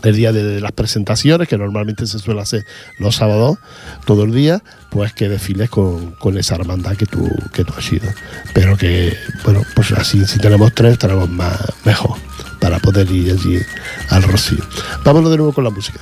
el 0.02 0.16
día 0.16 0.32
de 0.32 0.60
las 0.60 0.72
presentaciones, 0.72 1.48
que 1.48 1.56
normalmente 1.56 2.06
se 2.06 2.18
suele 2.18 2.40
hacer 2.40 2.64
los 2.98 3.16
sábados, 3.16 3.58
todo 4.04 4.24
el 4.24 4.32
día, 4.32 4.62
pues 4.90 5.12
que 5.12 5.28
desfiles 5.28 5.70
con, 5.70 6.12
con 6.12 6.36
esa 6.38 6.56
hermandad 6.56 6.96
que 6.96 7.06
tú, 7.06 7.28
que 7.52 7.64
tú 7.64 7.72
has 7.76 7.92
ido. 7.92 8.08
Pero 8.52 8.76
que, 8.76 9.16
bueno, 9.44 9.62
pues 9.76 9.92
así, 9.92 10.26
si 10.26 10.40
tenemos 10.40 10.74
tres, 10.74 10.98
tenemos 10.98 11.28
más, 11.30 11.56
mejor 11.84 12.18
para 12.60 12.78
poder 12.78 13.10
ir 13.10 13.32
allí 13.32 13.58
al 14.10 14.22
Rocío. 14.22 14.64
Vámonos 15.04 15.30
de 15.30 15.36
nuevo 15.36 15.52
con 15.52 15.64
la 15.64 15.70
música. 15.70 16.00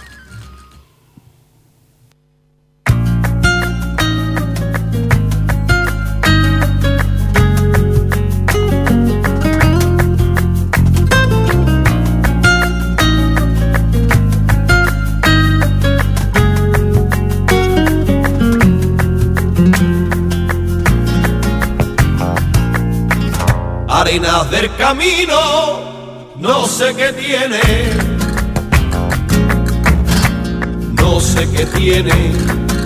Arenas 24.11 24.51
del 24.51 24.75
camino, 24.75 26.33
no 26.37 26.67
sé 26.67 26.93
qué 26.97 27.13
tiene. 27.13 27.61
No 30.95 31.21
sé 31.21 31.49
qué 31.49 31.65
tiene. 31.67 32.33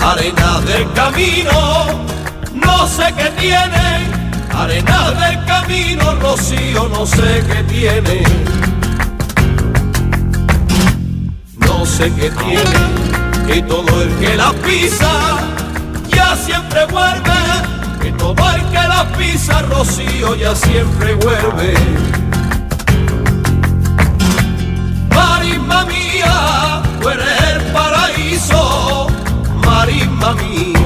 Arenas 0.02 0.66
del 0.66 0.92
camino, 0.92 1.86
no 2.52 2.86
sé 2.86 3.04
qué 3.16 3.30
tiene. 3.40 4.10
Arenas 4.52 5.18
del 5.18 5.44
camino, 5.46 6.14
Rocío, 6.16 6.90
no 6.90 7.06
sé 7.06 7.42
qué 7.48 7.62
tiene. 7.72 8.22
No 11.56 11.86
sé 11.86 12.12
qué 12.16 12.30
tiene. 12.32 13.46
Que 13.46 13.62
todo 13.62 14.02
el 14.02 14.10
que 14.16 14.36
la 14.36 14.52
pisa 14.52 15.38
ya 16.10 16.36
siempre 16.36 16.84
vuelve 16.84 17.33
el 18.32 18.62
que 18.70 18.88
la 18.88 19.04
pisa 19.18 19.62
Rocío 19.62 20.34
ya 20.36 20.54
siempre 20.54 21.14
vuelve. 21.14 21.74
Marisma 25.10 25.84
mía, 25.84 26.82
tú 27.00 27.08
eres 27.10 27.40
el 27.52 27.62
paraíso, 27.72 29.06
marisma 29.64 30.34
mía, 30.34 30.78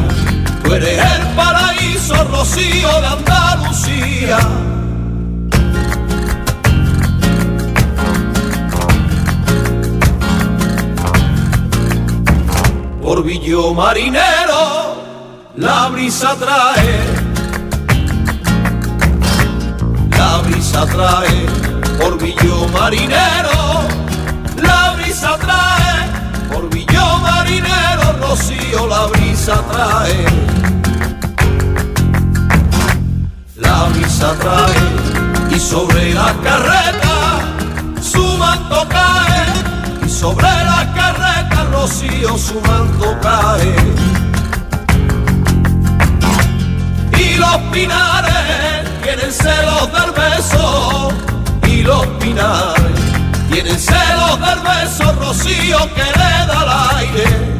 tú 0.64 0.74
eres 0.74 0.98
el 0.98 1.26
paraíso 1.36 2.24
Rocío 2.24 3.00
de 3.00 3.06
Andalucía. 3.06 4.38
Por 13.02 13.24
Marinero, 13.72 15.02
la 15.56 15.88
brisa 15.88 16.36
trae, 16.36 17.17
brisa 20.78 20.86
trae, 20.86 21.46
Villo 22.20 22.68
Marinero, 22.68 23.82
la 24.62 24.94
brisa 24.94 25.36
trae, 25.38 26.70
Villo 26.70 27.18
Marinero, 27.18 28.12
Rocío, 28.20 28.86
la 28.86 29.06
brisa 29.06 29.60
trae, 29.72 30.24
la 33.56 33.88
brisa 33.88 34.34
trae, 34.38 35.56
y 35.56 35.58
sobre 35.58 36.14
la 36.14 36.32
carreta 36.44 37.40
su 38.00 38.22
manto 38.38 38.86
cae, 38.88 40.06
y 40.06 40.08
sobre 40.08 40.42
la 40.42 40.92
carreta, 40.94 41.66
Rocío, 41.72 42.38
su 42.38 42.60
manto 42.60 43.16
cae. 43.20 43.74
y 47.20 47.36
los 47.36 47.56
pinares 47.72 48.77
tienen 49.08 49.32
celos 49.32 49.90
del 49.90 50.10
beso 50.10 51.08
y 51.66 51.82
los 51.82 52.06
pinares 52.20 53.00
tienen 53.50 53.78
celos 53.78 54.38
del 54.38 54.60
beso 54.60 55.12
rocío 55.12 55.78
que 55.94 56.02
le 56.02 56.46
da 56.46 56.60
al 56.60 56.98
aire 56.98 57.57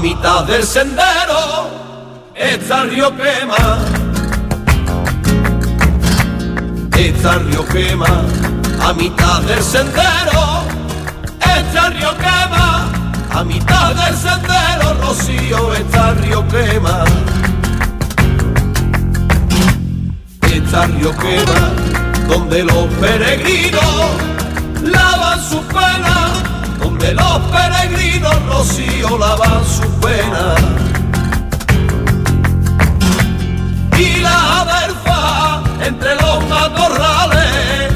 a 0.00 0.02
mitad 0.02 0.44
del 0.44 0.64
sendero 0.64 1.68
está 2.34 2.84
el 2.84 2.90
río 2.90 3.14
quema. 3.18 3.78
Está 6.96 7.34
el 7.34 7.44
río 7.48 7.66
quema 7.66 8.24
a 8.80 8.94
mitad 8.94 9.42
del 9.42 9.62
sendero 9.62 10.62
está 11.38 11.88
el 11.88 11.98
río 11.98 12.16
quema 12.16 12.88
a 13.30 13.44
mitad 13.44 13.94
del 13.94 14.16
sendero 14.16 14.94
rocío 15.02 15.74
está 15.74 16.10
el 16.12 16.18
río 16.22 16.48
quema. 16.48 17.04
Está 20.50 20.84
el 20.84 20.92
río 20.94 21.14
quema 21.18 21.60
donde 22.26 22.64
los 22.64 22.86
peregrinos 23.02 24.06
lavan 24.82 25.40
sus 25.42 25.60
penas 25.66 26.49
donde 27.00 27.14
los 27.14 27.38
peregrinos 27.50 28.46
rocío 28.46 29.18
lavan 29.18 29.64
sus 29.64 29.86
penas 30.02 30.60
y 33.98 34.20
la 34.20 34.60
adelfa 34.60 35.62
entre 35.82 36.14
los 36.16 36.48
matorrales 36.48 37.92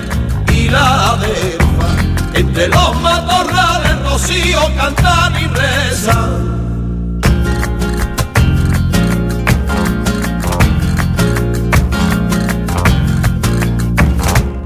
y 0.53 0.69
la 0.71 1.11
adelfa 1.11 1.89
entre 2.35 2.69
los 2.69 3.01
matorrales 3.01 4.03
rocío 4.11 4.61
cantan 4.77 5.37
y 5.37 5.47
rezan 5.49 6.45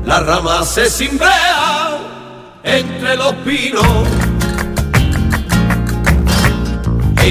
la 0.05 0.21
rama 0.21 0.65
se 0.65 0.89
cimbrea 0.89 1.99
entre 2.63 3.17
los 3.17 3.33
pinos 3.45 4.28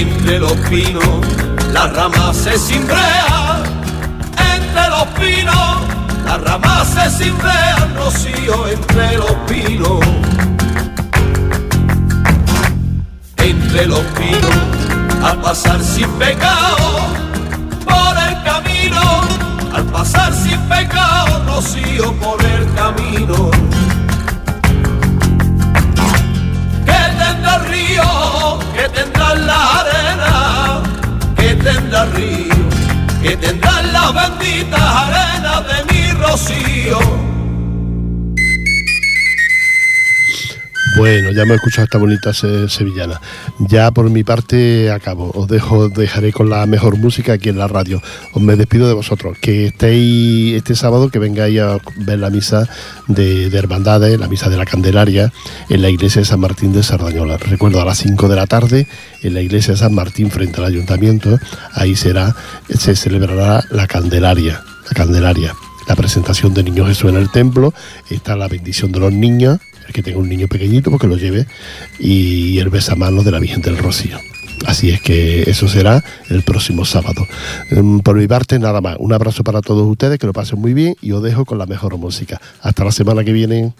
entre 0.00 0.38
los 0.38 0.52
pinos 0.70 1.20
la 1.72 1.86
rama 1.88 2.32
se 2.32 2.58
cimbrea 2.58 3.62
entre 4.54 4.88
los 4.88 5.06
pinos 5.18 5.98
la 6.28 6.36
rama 6.36 6.84
se 6.84 7.10
cimbrea 7.10 7.88
rocío 7.96 8.68
entre 8.68 9.16
los 9.16 9.32
pinos. 9.48 10.00
Entre 13.38 13.86
los 13.86 14.00
pinos 14.00 14.56
al 15.24 15.40
pasar 15.40 15.82
sin 15.82 16.08
pecado 16.18 16.76
por 17.86 18.14
el 18.28 18.42
camino 18.42 19.00
al 19.74 19.84
pasar 19.86 20.34
sin 20.34 20.60
pecado 20.68 21.44
rocío 21.46 22.12
por 22.20 22.44
el 22.44 22.74
camino. 22.74 23.50
Que 26.84 27.00
tendrá 27.22 27.58
río, 27.70 28.58
que 28.74 28.88
tendrá 28.90 29.17
la 29.34 29.80
arena, 29.80 30.82
que 31.36 31.54
tendrá 31.54 32.04
río, 32.06 32.54
que 33.22 33.36
tendrá 33.36 33.82
las 33.82 34.14
benditas 34.14 34.80
arenas 34.80 35.64
de 35.68 35.92
mi 35.92 36.10
rocío. 36.12 37.27
Bueno, 40.98 41.30
ya 41.30 41.44
me 41.44 41.52
he 41.52 41.54
escuchado 41.54 41.84
esta 41.84 41.96
bonita 41.96 42.32
sevillana. 42.32 43.20
Ya 43.60 43.92
por 43.92 44.10
mi 44.10 44.24
parte 44.24 44.90
acabo. 44.90 45.30
Os 45.32 45.46
dejaré 45.46 46.32
con 46.32 46.50
la 46.50 46.66
mejor 46.66 46.96
música 46.96 47.34
aquí 47.34 47.50
en 47.50 47.56
la 47.56 47.68
radio. 47.68 48.02
Os 48.32 48.42
me 48.42 48.56
despido 48.56 48.88
de 48.88 48.94
vosotros. 48.94 49.38
Que 49.40 49.66
estéis 49.66 50.56
este 50.56 50.74
sábado, 50.74 51.08
que 51.08 51.20
vengáis 51.20 51.60
a 51.60 51.78
ver 51.98 52.18
la 52.18 52.30
misa 52.30 52.68
de, 53.06 53.48
de 53.48 53.58
Hermandades, 53.58 54.18
la 54.18 54.26
misa 54.26 54.50
de 54.50 54.56
la 54.56 54.64
Candelaria, 54.64 55.32
en 55.68 55.82
la 55.82 55.88
iglesia 55.88 56.20
de 56.20 56.24
San 56.24 56.40
Martín 56.40 56.72
de 56.72 56.82
Sardañola. 56.82 57.36
Recuerdo 57.36 57.80
a 57.80 57.84
las 57.84 57.98
5 57.98 58.28
de 58.28 58.34
la 58.34 58.48
tarde, 58.48 58.88
en 59.22 59.34
la 59.34 59.40
iglesia 59.40 59.74
de 59.74 59.78
San 59.78 59.94
Martín, 59.94 60.32
frente 60.32 60.58
al 60.58 60.66
ayuntamiento, 60.66 61.38
ahí 61.74 61.94
será, 61.94 62.34
se 62.76 62.96
celebrará 62.96 63.62
la 63.70 63.86
Candelaria. 63.86 64.64
La 64.88 64.94
Candelaria 64.96 65.54
la 65.88 65.96
presentación 65.96 66.52
de 66.52 66.62
Niño 66.62 66.86
Jesús 66.86 67.10
en 67.10 67.16
el 67.16 67.30
templo, 67.30 67.72
está 68.10 68.36
la 68.36 68.46
bendición 68.46 68.92
de 68.92 69.00
los 69.00 69.12
niños, 69.12 69.58
el 69.88 69.92
que 69.92 70.02
tenga 70.02 70.18
un 70.18 70.28
niño 70.28 70.46
pequeñito, 70.46 70.90
porque 70.90 71.08
lo 71.08 71.16
lleve, 71.16 71.46
y 71.98 72.58
el 72.58 72.68
besamanos 72.68 73.24
de 73.24 73.32
la 73.32 73.40
Virgen 73.40 73.62
del 73.62 73.78
Rocío. 73.78 74.18
Así 74.66 74.90
es 74.90 75.00
que 75.00 75.42
eso 75.42 75.68
será 75.68 76.02
el 76.28 76.42
próximo 76.42 76.84
sábado. 76.84 77.26
Em, 77.70 78.00
por 78.00 78.16
mi 78.16 78.26
parte, 78.26 78.58
nada 78.58 78.80
más. 78.80 78.96
Un 78.98 79.12
abrazo 79.12 79.44
para 79.44 79.60
todos 79.60 79.86
ustedes, 79.86 80.18
que 80.18 80.26
lo 80.26 80.32
pasen 80.32 80.60
muy 80.60 80.74
bien 80.74 80.94
y 81.00 81.12
os 81.12 81.22
dejo 81.22 81.44
con 81.44 81.58
la 81.58 81.66
mejor 81.66 81.96
música. 81.96 82.40
Hasta 82.60 82.84
la 82.84 82.92
semana 82.92 83.24
que 83.24 83.32
viene. 83.32 83.72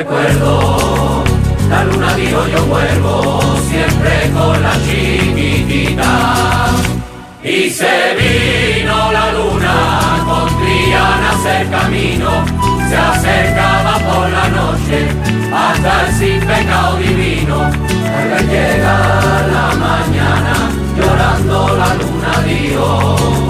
recuerdo. 0.00 1.24
La 1.68 1.84
luna 1.84 2.14
dijo 2.14 2.46
yo 2.48 2.64
vuelvo, 2.66 3.40
siempre 3.68 4.30
con 4.32 4.62
la 4.62 4.72
chiquitita. 4.84 6.12
Y 7.42 7.70
se 7.70 7.96
vino 8.20 9.12
la 9.12 9.32
luna, 9.32 9.74
con 10.26 10.48
Triana 10.58 11.32
el 11.60 11.70
camino, 11.70 12.30
se 12.88 12.96
acercaba 12.96 13.94
por 14.08 14.30
la 14.30 14.48
noche, 14.48 14.98
hasta 15.52 16.06
el 16.06 16.14
sin 16.14 16.40
pecado 16.40 16.96
divino. 16.96 17.60
Al 17.62 18.48
llegar 18.48 19.48
la 19.56 19.68
mañana, 19.86 20.54
llorando 20.96 21.76
la 21.76 21.94
luna 21.94 22.32
dijo. 22.46 23.49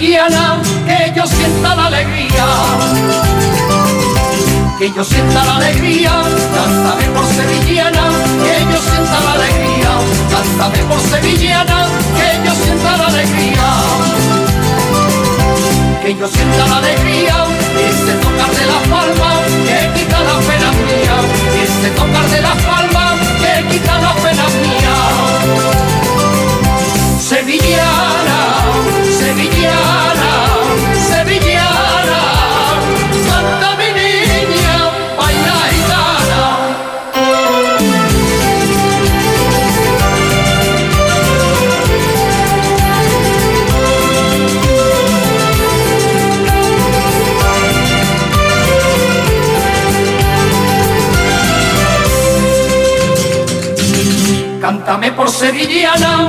que 0.00 1.12
yo 1.14 1.26
sienta 1.26 1.74
la 1.74 1.86
alegría. 1.86 2.46
Que 4.78 4.90
yo 4.92 5.04
sienta 5.04 5.44
la 5.44 5.56
alegría, 5.56 6.22
cántame 6.54 7.04
por 7.14 7.26
sevillana, 7.26 8.08
que 8.42 8.64
yo 8.72 8.80
sienta 8.80 9.20
la 9.20 9.32
alegría. 9.32 9.90
Cántame 10.30 10.78
por 10.84 11.00
sevillana, 11.00 11.86
que 12.16 12.28
yo 12.46 12.54
sienta 12.54 12.96
la 12.96 13.06
alegría. 13.08 13.66
Que 16.02 16.16
yo 16.16 16.26
sienta 16.26 16.66
la 16.66 16.76
alegría, 16.78 17.44
ese 17.90 18.12
tocar 18.24 18.50
de 18.56 18.66
la 18.72 18.80
palma, 18.88 19.30
que 19.66 20.00
quita 20.00 20.18
la 20.20 20.36
pena 20.48 20.70
mía. 20.80 21.16
Ese 21.62 21.90
tocar 21.90 22.26
de 22.30 22.40
la 22.40 22.54
palma, 22.54 23.16
que 23.38 23.52
quita 23.68 23.98
la 23.98 24.14
pena 24.14 24.46
mía. 24.64 24.94
Sevillana, 27.20 27.89
sevillana, 29.60 30.32
sevillana, 31.08 32.20
canta 33.28 33.68
mi 33.76 33.88
niña, 33.98 34.76
y 35.28 35.80
gana. 35.90 36.42
Cántame 54.60 55.12
por 55.12 55.28
sevillana. 55.30 56.28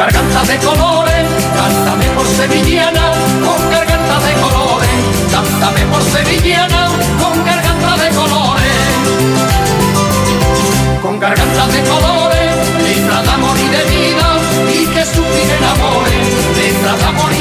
garganta 0.00 0.42
de 0.44 0.56
colores, 0.60 1.26
cántame 1.54 2.06
por 2.16 2.26
sevillana, 2.26 3.12
con 3.44 3.60
garganta 3.70 4.16
de 4.26 4.32
colores, 4.40 5.00
cántame 5.30 5.82
por 5.92 6.02
sevillana, 6.02 6.88
con 7.20 7.44
garganta 7.44 7.92
de 8.02 8.08
colores, 8.20 8.78
con 11.02 11.20
garganta 11.20 11.66
de 11.66 11.80
colores, 11.82 12.50
libra 12.88 13.22
de 13.22 13.28
amor 13.28 13.56
y 13.58 13.68
de 13.76 13.82
vida, 13.94 14.28
y 14.72 14.86
que 14.86 15.04
suspire 15.04 15.56
en 15.58 15.64
amores, 15.64 16.26
libra 16.56 16.92
de 16.96 17.04
amor 17.04 17.32